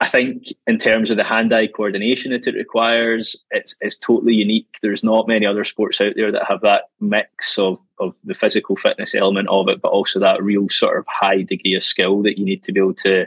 I 0.00 0.08
think 0.08 0.44
in 0.66 0.78
terms 0.78 1.10
of 1.10 1.16
the 1.16 1.24
hand-eye 1.24 1.68
coordination 1.74 2.30
that 2.30 2.46
it 2.46 2.54
requires, 2.54 3.34
it's 3.50 3.74
it's 3.80 3.98
totally 3.98 4.34
unique. 4.34 4.78
There's 4.80 5.02
not 5.02 5.26
many 5.26 5.44
other 5.44 5.64
sports 5.64 6.00
out 6.00 6.12
there 6.14 6.30
that 6.30 6.46
have 6.48 6.60
that 6.60 6.84
mix 7.00 7.58
of 7.58 7.80
of 7.98 8.14
the 8.22 8.34
physical 8.34 8.76
fitness 8.76 9.14
element 9.14 9.48
of 9.48 9.68
it, 9.68 9.82
but 9.82 9.88
also 9.90 10.20
that 10.20 10.42
real 10.42 10.68
sort 10.68 10.98
of 10.98 11.06
high 11.08 11.42
degree 11.42 11.74
of 11.74 11.82
skill 11.82 12.22
that 12.22 12.38
you 12.38 12.44
need 12.44 12.62
to 12.64 12.72
be 12.72 12.78
able 12.78 12.94
to 12.94 13.26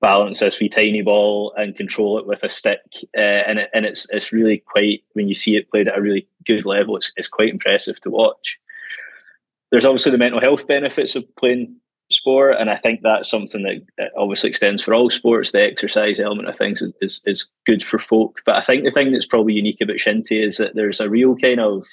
balance 0.00 0.40
this 0.40 0.58
wee 0.58 0.68
tiny 0.68 1.02
ball 1.02 1.52
and 1.56 1.76
control 1.76 2.18
it 2.18 2.26
with 2.26 2.42
a 2.42 2.48
stick. 2.48 2.80
Uh, 3.16 3.20
and 3.20 3.60
it, 3.60 3.70
and 3.72 3.86
it's 3.86 4.10
it's 4.10 4.32
really 4.32 4.58
quite 4.58 5.04
when 5.12 5.28
you 5.28 5.34
see 5.34 5.56
it 5.56 5.70
played 5.70 5.86
at 5.86 5.98
a 5.98 6.02
really 6.02 6.26
good 6.44 6.66
level, 6.66 6.96
it's 6.96 7.12
it's 7.16 7.28
quite 7.28 7.50
impressive 7.50 8.00
to 8.00 8.10
watch. 8.10 8.58
There's 9.70 9.84
obviously 9.84 10.10
the 10.12 10.18
mental 10.18 10.40
health 10.40 10.66
benefits 10.66 11.14
of 11.14 11.24
playing 11.36 11.76
sport, 12.10 12.56
and 12.58 12.70
I 12.70 12.76
think 12.76 13.00
that's 13.02 13.28
something 13.28 13.62
that 13.62 14.10
obviously 14.16 14.50
extends 14.50 14.82
for 14.82 14.94
all 14.94 15.10
sports. 15.10 15.52
The 15.52 15.62
exercise 15.62 16.20
element 16.20 16.48
of 16.48 16.56
things 16.56 16.82
is, 16.82 16.92
is, 17.00 17.22
is 17.26 17.48
good 17.66 17.82
for 17.82 17.98
folk, 17.98 18.40
but 18.46 18.56
I 18.56 18.62
think 18.62 18.84
the 18.84 18.90
thing 18.90 19.12
that's 19.12 19.26
probably 19.26 19.54
unique 19.54 19.80
about 19.80 19.96
Shinty 19.96 20.44
is 20.44 20.56
that 20.56 20.74
there's 20.74 21.00
a 21.00 21.10
real 21.10 21.36
kind 21.36 21.60
of 21.60 21.86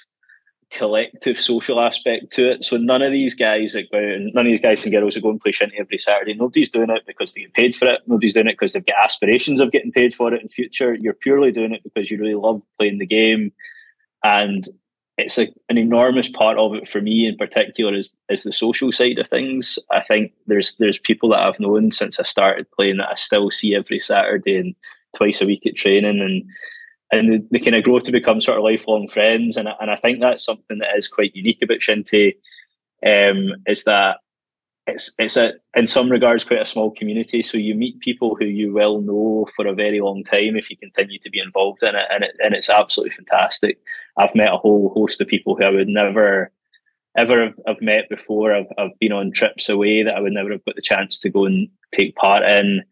collective 0.71 1.39
social 1.39 1.79
aspect 1.79 2.31
to 2.33 2.51
it. 2.51 2.63
So 2.63 2.77
none 2.77 3.01
of 3.01 3.11
these 3.11 3.33
guys 3.33 3.73
that 3.73 3.91
go 3.91 3.97
and 3.97 4.33
none 4.33 4.45
of 4.45 4.51
these 4.51 4.61
guys 4.61 4.83
and 4.83 4.93
girls 4.93 5.13
that 5.13 5.21
go 5.21 5.37
play 5.37 5.51
shinty 5.51 5.79
every 5.79 5.97
Saturday. 5.97 6.33
Nobody's 6.33 6.69
doing 6.69 6.89
it 6.89 7.03
because 7.05 7.33
they 7.33 7.41
get 7.41 7.53
paid 7.53 7.75
for 7.75 7.87
it. 7.87 8.01
Nobody's 8.07 8.33
doing 8.33 8.47
it 8.47 8.53
because 8.53 8.73
they've 8.73 8.85
got 8.85 9.03
aspirations 9.03 9.61
of 9.61 9.71
getting 9.71 9.91
paid 9.91 10.13
for 10.13 10.33
it 10.33 10.41
in 10.41 10.49
future. 10.49 10.93
You're 10.93 11.13
purely 11.13 11.51
doing 11.51 11.73
it 11.73 11.83
because 11.83 12.09
you 12.11 12.17
really 12.17 12.35
love 12.35 12.61
playing 12.77 12.99
the 12.99 13.05
game, 13.05 13.51
and 14.23 14.67
it's 15.17 15.37
a, 15.37 15.47
an 15.69 15.77
enormous 15.77 16.27
part 16.27 16.57
of 16.57 16.73
it 16.73 16.89
for 16.89 16.99
me 17.01 17.25
in 17.25 17.37
particular 17.37 17.93
is 17.93 18.15
is 18.29 18.43
the 18.43 18.51
social 18.51 18.91
side 18.91 19.17
of 19.17 19.29
things. 19.29 19.79
I 19.91 20.01
think 20.01 20.33
there's 20.47 20.75
there's 20.75 20.99
people 20.99 21.29
that 21.29 21.39
I've 21.39 21.59
known 21.59 21.91
since 21.91 22.19
I 22.19 22.23
started 22.23 22.69
playing 22.71 22.97
that 22.97 23.09
I 23.11 23.15
still 23.15 23.49
see 23.51 23.75
every 23.75 23.99
Saturday 23.99 24.57
and 24.57 24.75
twice 25.15 25.41
a 25.41 25.45
week 25.45 25.65
at 25.65 25.75
training 25.75 26.19
and 26.19 26.43
and 27.11 27.47
they, 27.51 27.59
kind 27.59 27.75
of 27.75 27.83
grow 27.83 27.99
to 27.99 28.11
become 28.11 28.41
sort 28.41 28.57
of 28.57 28.63
lifelong 28.63 29.07
friends. 29.07 29.57
And, 29.57 29.69
and 29.79 29.91
I 29.91 29.95
think 29.95 30.19
that's 30.19 30.43
something 30.43 30.79
that 30.79 30.97
is 30.97 31.07
quite 31.07 31.35
unique 31.35 31.61
about 31.61 31.77
Shinty, 31.79 32.35
um, 33.05 33.55
is 33.67 33.83
that 33.83 34.17
it's 34.87 35.13
it's 35.17 35.37
a 35.37 35.53
in 35.75 35.87
some 35.87 36.11
regards 36.11 36.43
quite 36.43 36.61
a 36.61 36.65
small 36.65 36.91
community. 36.91 37.41
So 37.41 37.57
you 37.57 37.75
meet 37.75 37.99
people 37.99 38.35
who 38.35 38.45
you 38.45 38.73
will 38.73 39.01
know 39.01 39.47
for 39.55 39.65
a 39.65 39.73
very 39.73 39.99
long 40.01 40.23
time 40.23 40.55
if 40.55 40.69
you 40.69 40.77
continue 40.77 41.19
to 41.19 41.29
be 41.29 41.39
involved 41.39 41.83
in 41.83 41.95
it, 41.95 42.05
and 42.11 42.23
it, 42.23 42.35
and 42.43 42.53
it's 42.53 42.69
absolutely 42.69 43.15
fantastic. 43.15 43.79
I've 44.17 44.35
met 44.35 44.53
a 44.53 44.57
whole 44.57 44.91
host 44.93 45.21
of 45.21 45.27
people 45.27 45.55
who 45.55 45.63
I 45.63 45.69
would 45.69 45.87
never 45.87 46.51
ever 47.17 47.45
have, 47.45 47.59
have 47.65 47.81
met 47.81 48.09
before. 48.09 48.53
I've 48.53 48.67
I've 48.77 48.97
been 48.99 49.11
on 49.11 49.31
trips 49.31 49.69
away 49.69 50.03
that 50.03 50.15
I 50.15 50.19
would 50.19 50.33
never 50.33 50.51
have 50.51 50.65
got 50.65 50.75
the 50.75 50.81
chance 50.81 51.19
to 51.19 51.29
go 51.29 51.45
and 51.45 51.69
take 51.93 52.15
part 52.15 52.43
in. 52.43 52.83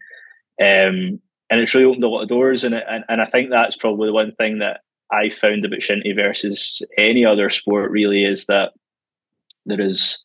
Um, 0.61 1.19
and 1.49 1.61
it's 1.61 1.73
really 1.73 1.85
opened 1.85 2.03
a 2.03 2.09
lot 2.09 2.21
of 2.21 2.29
doors. 2.29 2.63
And, 2.63 2.73
and, 2.73 3.03
and 3.09 3.21
I 3.21 3.25
think 3.25 3.49
that's 3.49 3.75
probably 3.75 4.07
the 4.07 4.13
one 4.13 4.31
thing 4.33 4.59
that 4.59 4.81
I 5.11 5.29
found 5.29 5.65
about 5.65 5.79
Shinty 5.79 6.15
versus 6.15 6.81
any 6.97 7.25
other 7.25 7.49
sport 7.49 7.91
really 7.91 8.23
is 8.23 8.45
that 8.47 8.71
there 9.65 9.81
is 9.81 10.19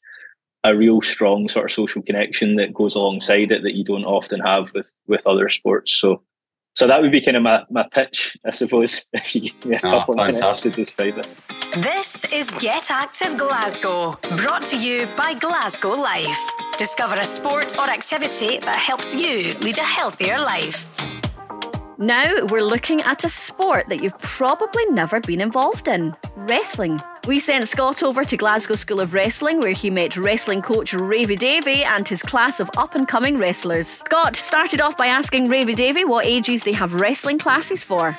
a 0.64 0.74
real 0.74 1.02
strong 1.02 1.48
sort 1.48 1.66
of 1.66 1.74
social 1.74 2.02
connection 2.02 2.56
that 2.56 2.74
goes 2.74 2.94
alongside 2.94 3.52
it 3.52 3.62
that 3.62 3.74
you 3.74 3.84
don't 3.84 4.04
often 4.04 4.40
have 4.40 4.72
with 4.74 4.90
with 5.06 5.20
other 5.26 5.48
sports. 5.48 5.92
So 5.92 6.22
so 6.74 6.86
that 6.86 7.00
would 7.02 7.10
be 7.12 7.20
kind 7.20 7.36
of 7.36 7.42
my, 7.42 7.64
my 7.70 7.86
pitch, 7.92 8.36
I 8.46 8.50
suppose, 8.50 9.02
if 9.12 9.34
you 9.34 9.40
give 9.42 9.64
me 9.66 9.76
a 9.76 9.80
Ah, 9.82 9.98
couple 10.00 10.20
of 10.20 10.26
minutes 10.34 10.60
to 10.62 10.70
describe 10.70 11.18
it. 11.18 11.28
This 11.76 12.24
is 12.32 12.50
Get 12.52 12.90
Active 12.90 13.36
Glasgow, 13.36 14.18
brought 14.36 14.64
to 14.66 14.76
you 14.78 15.06
by 15.16 15.34
Glasgow 15.34 15.90
Life. 15.90 16.38
Discover 16.78 17.16
a 17.16 17.24
sport 17.24 17.76
or 17.78 17.84
activity 17.90 18.58
that 18.60 18.76
helps 18.76 19.14
you 19.14 19.52
lead 19.60 19.76
a 19.78 19.82
healthier 19.82 20.38
life. 20.38 20.88
Now 22.00 22.32
we're 22.46 22.62
looking 22.62 23.02
at 23.02 23.24
a 23.24 23.28
sport 23.28 23.88
that 23.88 24.00
you've 24.00 24.16
probably 24.20 24.86
never 24.86 25.18
been 25.18 25.40
involved 25.40 25.88
in 25.88 26.14
wrestling. 26.36 27.00
We 27.26 27.40
sent 27.40 27.66
Scott 27.66 28.04
over 28.04 28.22
to 28.24 28.36
Glasgow 28.36 28.76
School 28.76 29.00
of 29.00 29.14
Wrestling 29.14 29.58
where 29.58 29.72
he 29.72 29.90
met 29.90 30.16
wrestling 30.16 30.62
coach 30.62 30.92
Ravy 30.92 31.36
Davey 31.36 31.82
and 31.82 32.06
his 32.06 32.22
class 32.22 32.60
of 32.60 32.70
up 32.76 32.94
and 32.94 33.08
coming 33.08 33.36
wrestlers. 33.36 33.88
Scott 33.88 34.36
started 34.36 34.80
off 34.80 34.96
by 34.96 35.08
asking 35.08 35.48
Ravy 35.48 35.74
Davey 35.74 36.04
what 36.04 36.24
ages 36.24 36.62
they 36.62 36.72
have 36.72 36.94
wrestling 36.94 37.36
classes 37.40 37.82
for. 37.82 38.16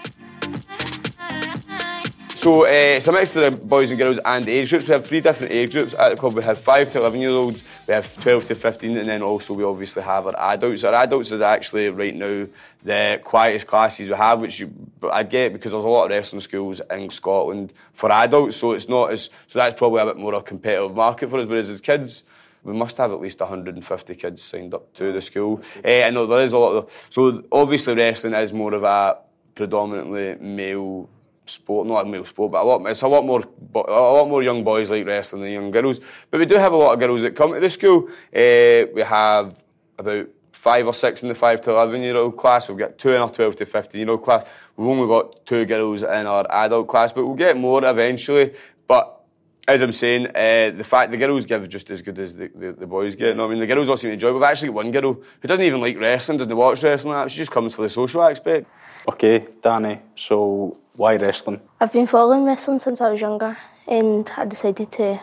So 2.39 2.65
uh, 2.65 2.69
it's 2.69 3.05
a 3.05 3.11
mix 3.11 3.35
of 3.35 3.43
the 3.43 3.65
boys 3.65 3.91
and 3.91 3.99
girls 3.99 4.17
and 4.23 4.47
age 4.47 4.69
groups. 4.69 4.87
We 4.87 4.93
have 4.93 5.05
three 5.05 5.19
different 5.19 5.51
age 5.51 5.73
groups 5.73 5.93
at 5.93 6.11
the 6.11 6.15
club. 6.15 6.35
We 6.35 6.43
have 6.45 6.57
5 6.57 6.89
to 6.93 6.99
11 6.99 7.19
year 7.19 7.31
olds, 7.31 7.65
we 7.85 7.93
have 7.93 8.17
12 8.23 8.45
to 8.45 8.55
15, 8.55 8.95
and 8.95 9.09
then 9.09 9.21
also 9.21 9.53
we 9.53 9.65
obviously 9.65 10.03
have 10.03 10.25
our 10.25 10.53
adults. 10.53 10.85
Our 10.85 10.93
adults 10.93 11.33
is 11.33 11.41
actually 11.41 11.89
right 11.89 12.15
now 12.15 12.47
the 12.81 13.19
quietest 13.25 13.67
classes 13.67 14.07
we 14.07 14.15
have, 14.15 14.39
which 14.39 14.61
you, 14.61 14.73
I 15.11 15.23
get 15.23 15.51
because 15.51 15.73
there's 15.73 15.83
a 15.83 15.87
lot 15.89 16.05
of 16.05 16.11
wrestling 16.11 16.39
schools 16.39 16.79
in 16.89 17.09
Scotland 17.09 17.73
for 17.91 18.09
adults, 18.09 18.55
so 18.55 18.71
it's 18.71 18.87
not 18.87 19.11
as 19.11 19.29
so 19.47 19.59
that's 19.59 19.77
probably 19.77 20.01
a 20.01 20.05
bit 20.05 20.15
more 20.15 20.33
of 20.33 20.43
a 20.43 20.45
competitive 20.45 20.95
market 20.95 21.29
for 21.29 21.39
us. 21.39 21.45
Whereas 21.45 21.69
as 21.69 21.81
kids, 21.81 22.23
we 22.63 22.71
must 22.71 22.95
have 22.99 23.11
at 23.11 23.19
least 23.19 23.41
150 23.41 24.15
kids 24.15 24.41
signed 24.41 24.73
up 24.73 24.93
to 24.93 25.11
the 25.11 25.19
school. 25.19 25.61
Uh, 25.83 26.03
I 26.03 26.09
know 26.09 26.25
there 26.25 26.39
is 26.39 26.53
a 26.53 26.57
lot 26.57 26.71
of 26.71 26.89
so 27.09 27.43
obviously 27.51 27.95
wrestling 27.95 28.33
is 28.33 28.53
more 28.53 28.73
of 28.73 28.83
a 28.83 29.17
predominantly 29.55 30.35
male 30.35 31.09
sport, 31.49 31.87
not 31.87 32.05
a 32.05 32.09
male 32.09 32.25
sport, 32.25 32.51
but 32.51 32.61
a 32.61 32.65
lot. 32.65 32.85
It's 32.87 33.01
a 33.01 33.07
lot 33.07 33.25
more, 33.25 33.43
a 33.75 33.79
lot 33.79 34.29
more 34.29 34.43
young 34.43 34.63
boys 34.63 34.89
like 34.89 35.05
wrestling 35.05 35.41
than 35.41 35.51
young 35.51 35.71
girls. 35.71 35.99
But 36.29 36.39
we 36.39 36.45
do 36.45 36.55
have 36.55 36.73
a 36.73 36.77
lot 36.77 36.93
of 36.93 36.99
girls 36.99 37.21
that 37.21 37.35
come 37.35 37.53
to 37.53 37.59
the 37.59 37.69
school. 37.69 38.07
Uh, 38.33 38.91
we 38.93 39.01
have 39.01 39.63
about 39.97 40.27
five 40.51 40.85
or 40.85 40.93
six 40.93 41.23
in 41.23 41.29
the 41.29 41.35
five 41.35 41.61
to 41.61 41.71
eleven 41.71 42.01
year 42.01 42.17
old 42.17 42.37
class. 42.37 42.69
We've 42.69 42.77
got 42.77 42.97
two 42.97 43.09
in 43.09 43.21
our 43.21 43.29
twelve 43.29 43.55
to 43.57 43.65
fifteen 43.65 44.01
year 44.01 44.09
old 44.11 44.23
class. 44.23 44.45
We've 44.75 44.87
only 44.87 45.07
got 45.07 45.45
two 45.45 45.65
girls 45.65 46.03
in 46.03 46.27
our 46.27 46.45
adult 46.49 46.87
class, 46.87 47.11
but 47.11 47.25
we'll 47.25 47.35
get 47.35 47.57
more 47.57 47.83
eventually. 47.85 48.53
But 48.87 49.19
as 49.67 49.81
I'm 49.83 49.91
saying, 49.91 50.27
uh, 50.27 50.71
the 50.75 50.83
fact 50.83 51.11
the 51.11 51.17
girls 51.17 51.45
give 51.45 51.69
just 51.69 51.91
as 51.91 52.01
good 52.01 52.17
as 52.17 52.35
the, 52.35 52.47
the, 52.55 52.71
the 52.73 52.87
boys 52.87 53.15
get. 53.15 53.39
I 53.39 53.47
mean 53.47 53.59
the 53.59 53.67
girls 53.67 53.87
all 53.87 53.97
seem 53.97 54.09
to 54.09 54.13
enjoy. 54.13 54.33
We've 54.33 54.43
actually 54.43 54.69
got 54.69 54.75
one 54.75 54.91
girl 54.91 55.13
who 55.13 55.47
doesn't 55.47 55.63
even 55.63 55.79
like 55.79 55.97
wrestling, 55.99 56.39
doesn't 56.39 56.55
watch 56.55 56.83
wrestling. 56.83 57.27
She 57.29 57.37
just 57.37 57.51
comes 57.51 57.75
for 57.75 57.83
the 57.83 57.89
social 57.89 58.23
aspect. 58.23 58.67
Okay, 59.07 59.47
Danny, 59.61 60.01
so 60.15 60.77
why 60.99 61.15
wrestling? 61.15 61.61
I've 61.79 61.93
been 61.93 62.07
following 62.07 62.43
wrestling 62.43 62.79
since 62.79 62.99
I 62.99 63.09
was 63.09 63.21
younger 63.21 63.57
and 63.87 64.29
I 64.35 64.43
decided 64.43 64.91
to 64.91 65.21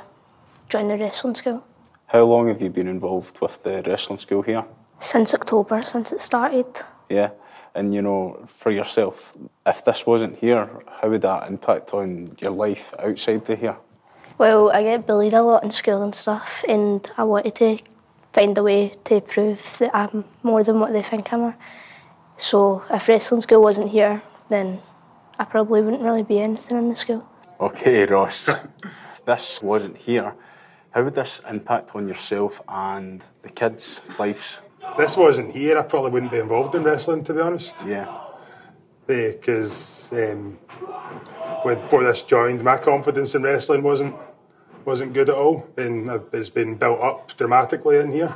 join 0.70 0.88
the 0.88 0.96
wrestling 0.96 1.34
school. 1.34 1.62
How 2.06 2.24
long 2.24 2.48
have 2.48 2.62
you 2.62 2.70
been 2.70 2.88
involved 2.88 3.38
with 3.42 3.62
the 3.62 3.82
wrestling 3.86 4.18
school 4.18 4.40
here? 4.40 4.64
Since 5.00 5.34
October, 5.34 5.82
since 5.84 6.12
it 6.12 6.22
started. 6.22 6.64
Yeah, 7.10 7.30
and 7.74 7.92
you 7.92 8.00
know, 8.00 8.46
for 8.48 8.70
yourself, 8.70 9.34
if 9.66 9.84
this 9.84 10.06
wasn't 10.06 10.38
here, 10.38 10.66
how 11.02 11.10
would 11.10 11.20
that 11.22 11.46
impact 11.46 11.92
on 11.92 12.34
your 12.38 12.52
life 12.52 12.94
outside 12.98 13.44
the 13.44 13.54
here? 13.54 13.76
Well, 14.38 14.70
I 14.70 14.82
get 14.82 15.06
bullied 15.06 15.34
a 15.34 15.42
lot 15.42 15.62
in 15.62 15.70
school 15.72 16.02
and 16.02 16.14
stuff 16.14 16.64
and 16.66 17.10
I 17.18 17.24
wanted 17.24 17.54
to 17.56 17.78
find 18.32 18.56
a 18.56 18.62
way 18.62 18.94
to 19.04 19.20
prove 19.20 19.60
that 19.80 19.94
I'm 19.94 20.24
more 20.42 20.64
than 20.64 20.80
what 20.80 20.94
they 20.94 21.02
think 21.02 21.30
I 21.34 21.36
am. 21.36 21.54
So 22.38 22.82
if 22.90 23.08
wrestling 23.08 23.42
school 23.42 23.60
wasn't 23.60 23.90
here, 23.90 24.22
then 24.48 24.80
I 25.38 25.44
probably 25.44 25.82
wouldn't 25.82 26.02
really 26.02 26.22
be 26.22 26.40
anything 26.40 26.78
in 26.78 26.88
the 26.88 26.96
school. 26.96 27.28
Okay, 27.60 28.04
Ross, 28.06 28.50
this 29.24 29.62
wasn't 29.62 29.96
here, 29.96 30.34
how 30.96 31.02
would 31.02 31.14
this 31.14 31.42
impact 31.46 31.94
on 31.94 32.08
yourself 32.08 32.62
and 32.66 33.22
the 33.42 33.50
kids' 33.50 34.00
lives? 34.18 34.60
If 34.82 34.96
this 34.96 35.14
wasn't 35.14 35.52
here, 35.52 35.76
I 35.76 35.82
probably 35.82 36.10
wouldn't 36.10 36.32
be 36.32 36.38
involved 36.38 36.74
in 36.74 36.84
wrestling, 36.84 37.22
to 37.24 37.34
be 37.34 37.40
honest. 37.40 37.76
Yeah. 37.86 38.20
Because 39.06 40.08
um, 40.12 40.58
before 41.62 42.02
this 42.02 42.22
joined, 42.22 42.64
my 42.64 42.78
confidence 42.78 43.34
in 43.34 43.42
wrestling 43.42 43.82
wasn't 43.82 44.16
wasn't 44.86 45.12
good 45.12 45.28
at 45.28 45.34
all, 45.34 45.66
and 45.76 46.08
it's 46.32 46.48
been 46.48 46.76
built 46.76 47.00
up 47.00 47.36
dramatically 47.36 47.98
in 47.98 48.10
here. 48.10 48.34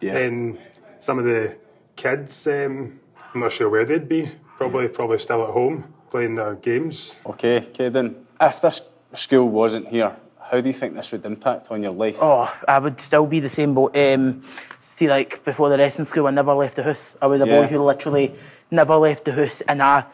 Yeah. 0.00 0.16
And 0.16 0.58
some 1.00 1.18
of 1.18 1.26
the 1.26 1.58
kids, 1.94 2.46
um, 2.46 3.00
I'm 3.34 3.40
not 3.40 3.52
sure 3.52 3.68
where 3.68 3.84
they'd 3.84 4.08
be. 4.08 4.30
Probably, 4.56 4.88
probably 4.88 5.18
still 5.18 5.42
at 5.42 5.50
home 5.50 5.92
playing 6.10 6.34
their 6.36 6.54
games. 6.54 7.16
Okay, 7.26 7.60
Kaden, 7.60 8.14
if 8.40 8.60
this 8.60 8.82
school 9.12 9.48
wasn't 9.48 9.88
here, 9.88 10.14
how 10.40 10.60
do 10.60 10.66
you 10.66 10.72
think 10.72 10.94
this 10.94 11.12
would 11.12 11.24
impact 11.24 11.70
on 11.70 11.82
your 11.82 11.92
life? 11.92 12.18
Oh, 12.20 12.52
I 12.66 12.78
would 12.78 13.00
still 13.00 13.26
be 13.26 13.40
the 13.40 13.50
same 13.50 13.74
boat. 13.74 13.96
Um, 13.96 14.42
see, 14.82 15.08
like 15.08 15.44
before 15.44 15.68
the 15.68 15.78
wrestling 15.78 16.06
school, 16.06 16.26
I 16.26 16.30
never 16.30 16.54
left 16.54 16.76
the 16.76 16.82
house. 16.82 17.14
I 17.20 17.26
was 17.26 17.40
a 17.40 17.46
Yeah. 17.46 17.56
boy 17.60 17.66
who 17.66 17.82
literally 17.82 18.34
never 18.70 18.96
left 18.96 19.24
the 19.24 19.32
house, 19.32 19.60
and 19.62 19.82
I, 19.82 20.04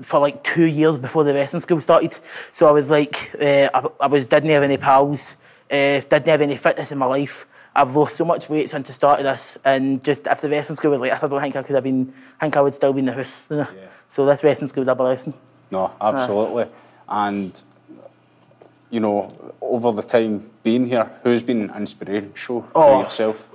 for 0.00 0.20
like 0.20 0.42
two 0.42 0.64
years 0.64 0.98
before 0.98 1.24
the 1.24 1.34
wrestling 1.34 1.60
school 1.60 1.80
started. 1.80 2.18
So 2.52 2.66
I 2.68 2.72
was 2.72 2.90
like, 2.90 3.30
uh, 3.40 3.68
I, 3.74 3.86
I 4.00 4.06
was 4.06 4.26
didn't 4.26 4.50
have 4.50 4.62
any 4.62 4.76
pals, 4.78 5.34
uh, 5.70 6.00
didn't 6.00 6.26
have 6.26 6.40
any 6.40 6.56
fitness 6.56 6.90
in 6.90 6.98
my 6.98 7.06
life. 7.06 7.46
I've 7.74 7.96
lost 7.96 8.16
so 8.16 8.24
much 8.24 8.48
weight 8.48 8.68
since 8.68 8.90
I 8.90 8.92
started 8.92 9.24
this, 9.24 9.56
and 9.64 10.04
just 10.04 10.26
if 10.26 10.40
the 10.40 10.48
wrestling 10.50 10.76
school 10.76 10.90
was 10.90 11.00
like 11.00 11.10
this, 11.12 11.22
I 11.22 11.26
don't 11.26 11.40
think 11.40 11.56
I 11.56 11.62
could 11.62 11.74
have 11.74 11.84
been. 11.84 12.12
I 12.40 12.44
think 12.44 12.56
I 12.56 12.60
would 12.60 12.74
still 12.74 12.92
be 12.92 13.00
in 13.00 13.06
the 13.06 13.12
house. 13.14 13.46
You 13.50 13.56
know? 13.58 13.68
So 14.08 14.26
this 14.26 14.44
wrestling 14.44 14.68
school 14.68 14.82
is 14.82 14.88
a 14.88 14.94
blessing. 14.94 15.32
No, 15.70 15.90
absolutely. 16.00 16.66
And, 17.08 17.62
you 18.90 19.00
know, 19.00 19.54
over 19.60 19.90
the 19.92 20.02
time 20.02 20.50
being 20.62 20.84
here, 20.86 21.10
who's 21.22 21.42
been 21.42 21.70
inspirational 21.74 22.68
Oh. 22.74 22.98
to 22.98 23.04
yourself? 23.04 23.48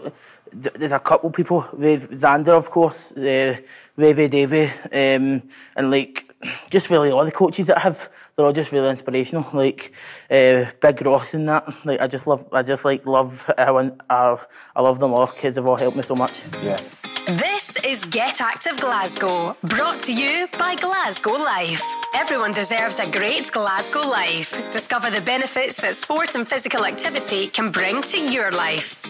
there's 0.53 0.91
a 0.91 0.99
couple 0.99 1.29
people. 1.29 1.65
With 1.73 2.09
Xander, 2.11 2.49
of 2.57 2.69
course, 2.71 3.11
uh, 3.11 3.57
Ravy 3.97 4.29
Davy, 4.29 4.65
um, 4.65 5.43
and 5.75 5.91
like 5.91 6.33
just 6.69 6.89
really 6.89 7.11
all 7.11 7.25
the 7.25 7.31
coaches 7.31 7.67
that 7.67 7.79
have. 7.79 8.09
They're 8.37 8.45
all 8.45 8.53
just 8.53 8.71
really 8.71 8.91
inspirational. 8.91 9.47
Like 9.51 9.93
uh, 10.29 10.65
Big 10.79 11.03
Ross 11.03 11.33
and 11.33 11.49
that. 11.49 11.67
Like 11.83 11.99
I 11.99 12.05
just 12.05 12.27
love. 12.27 12.45
I 12.51 12.61
just 12.61 12.85
like 12.85 13.03
love 13.07 13.51
how 13.57 13.79
I, 13.79 13.91
I, 14.11 14.37
I 14.75 14.81
love 14.83 14.99
them 14.99 15.15
all. 15.15 15.25
Kids 15.25 15.55
have 15.55 15.65
all 15.65 15.75
helped 15.75 15.97
me 15.97 16.03
so 16.03 16.15
much. 16.15 16.43
Yeah. 16.61 16.79
This 17.25 17.77
is 17.83 18.05
Get 18.05 18.39
Active 18.39 18.79
Glasgow, 18.79 19.57
brought 19.63 19.99
to 20.01 20.13
you 20.13 20.47
by 20.59 20.75
Glasgow 20.75 21.31
Life. 21.33 21.83
Everyone 22.13 22.51
deserves 22.51 22.99
a 22.99 23.09
great 23.09 23.51
Glasgow 23.51 24.07
life. 24.07 24.53
Discover 24.71 25.09
the 25.09 25.21
benefits 25.21 25.75
that 25.77 25.95
sport 25.95 26.35
and 26.35 26.47
physical 26.47 26.85
activity 26.85 27.47
can 27.47 27.71
bring 27.71 28.03
to 28.03 28.17
your 28.17 28.51
life. 28.51 29.01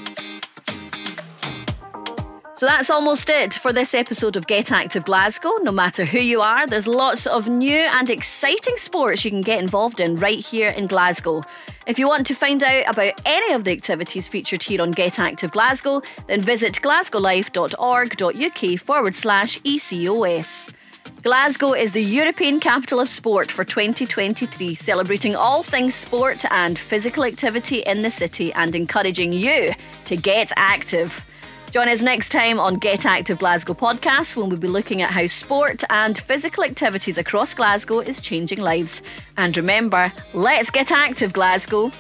So 2.58 2.66
that's 2.66 2.90
almost 2.90 3.30
it 3.30 3.54
for 3.54 3.72
this 3.72 3.94
episode 3.94 4.36
of 4.36 4.48
Get 4.48 4.72
Active 4.72 5.06
Glasgow. 5.06 5.58
No 5.62 5.72
matter 5.72 6.06
who 6.06 6.18
you 6.18 6.42
are, 6.42 6.66
there's 6.66 6.88
lots 6.88 7.28
of 7.28 7.48
new 7.48 7.78
and 7.78 8.10
exciting 8.10 8.78
sports 8.78 9.24
you 9.24 9.30
can 9.30 9.42
get 9.42 9.62
involved 9.62 10.00
in 10.00 10.16
right 10.16 10.44
here 10.44 10.70
in 10.70 10.88
Glasgow. 10.88 11.44
If 11.86 12.00
you 12.00 12.08
want 12.08 12.26
to 12.26 12.34
find 12.34 12.64
out 12.64 12.86
about 12.88 13.22
any 13.28 13.54
of 13.54 13.64
the 13.64 13.74
activities 13.74 14.28
featured 14.28 14.64
here 14.64 14.82
on 14.82 14.90
Get 14.90 15.20
Active 15.20 15.52
Glasgow, 15.52 16.02
then 16.26 16.42
visit 16.42 16.74
glasgowlife.org.uk 16.82 18.80
forward 18.80 19.14
slash 19.14 19.60
ECOS. 19.60 20.74
Glasgow 21.22 21.74
is 21.74 21.92
the 21.92 22.04
European 22.04 22.60
Capital 22.60 23.02
of 23.02 23.08
Sport 23.08 23.52
for 23.52 23.66
2023, 23.66 24.74
celebrating 24.74 25.36
all 25.36 25.62
things 25.62 25.94
sport 25.94 26.44
and 26.50 26.80
physical 26.80 27.24
activity 27.24 27.82
in 27.82 28.02
the 28.02 28.10
city 28.10 28.52
and 28.54 28.76
encouraging 28.76 29.32
you 29.32 29.74
to 30.06 30.16
get 30.16 30.52
active. 30.56 31.24
Join 31.72 31.90
us 31.90 32.02
next 32.02 32.30
time 32.30 32.60
on 32.60 32.76
Get 32.76 33.06
Active 33.06 33.40
Glasgow 33.40 33.74
podcast 33.74 34.38
when 34.38 34.48
we'll 34.48 34.58
be 34.58 34.70
looking 34.70 35.02
at 35.02 35.12
how 35.12 35.28
sport 35.28 35.84
and 35.90 36.18
physical 36.18 36.64
activities 36.64 37.18
across 37.18 37.54
Glasgow 37.54 38.00
is 38.00 38.22
changing 38.22 38.60
lives. 38.60 39.02
And 39.36 39.56
remember, 39.58 40.12
let's 40.34 40.72
get 40.72 40.92
active, 40.92 41.34
Glasgow. 41.34 41.92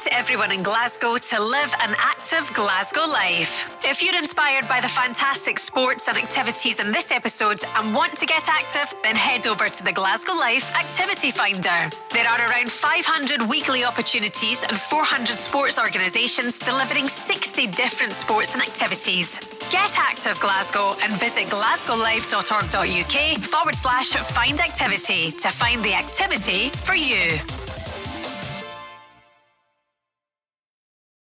Want 0.00 0.18
everyone 0.18 0.50
in 0.50 0.62
Glasgow 0.62 1.18
to 1.18 1.42
live 1.42 1.74
an 1.82 1.94
active 1.98 2.50
Glasgow 2.54 3.02
life. 3.02 3.76
If 3.84 4.02
you're 4.02 4.16
inspired 4.16 4.66
by 4.66 4.80
the 4.80 4.88
fantastic 4.88 5.58
sports 5.58 6.08
and 6.08 6.16
activities 6.16 6.80
in 6.80 6.90
this 6.90 7.12
episode 7.12 7.62
and 7.76 7.94
want 7.94 8.14
to 8.14 8.24
get 8.24 8.48
active, 8.48 8.94
then 9.02 9.14
head 9.14 9.46
over 9.46 9.68
to 9.68 9.84
the 9.84 9.92
Glasgow 9.92 10.32
Life 10.32 10.74
Activity 10.74 11.30
Finder. 11.30 11.90
There 12.14 12.26
are 12.26 12.48
around 12.48 12.72
500 12.72 13.42
weekly 13.46 13.84
opportunities 13.84 14.62
and 14.64 14.74
400 14.74 15.36
sports 15.36 15.78
organisations 15.78 16.58
delivering 16.60 17.06
60 17.06 17.66
different 17.66 18.14
sports 18.14 18.54
and 18.54 18.62
activities. 18.62 19.38
Get 19.70 19.98
active 19.98 20.40
Glasgow 20.40 20.94
and 21.02 21.12
visit 21.20 21.48
glasgowlife.org.uk 21.48 23.38
forward 23.42 23.74
slash 23.74 24.12
find 24.14 24.60
activity 24.62 25.30
to 25.30 25.48
find 25.48 25.84
the 25.84 25.92
activity 25.92 26.70
for 26.70 26.94
you. 26.94 27.38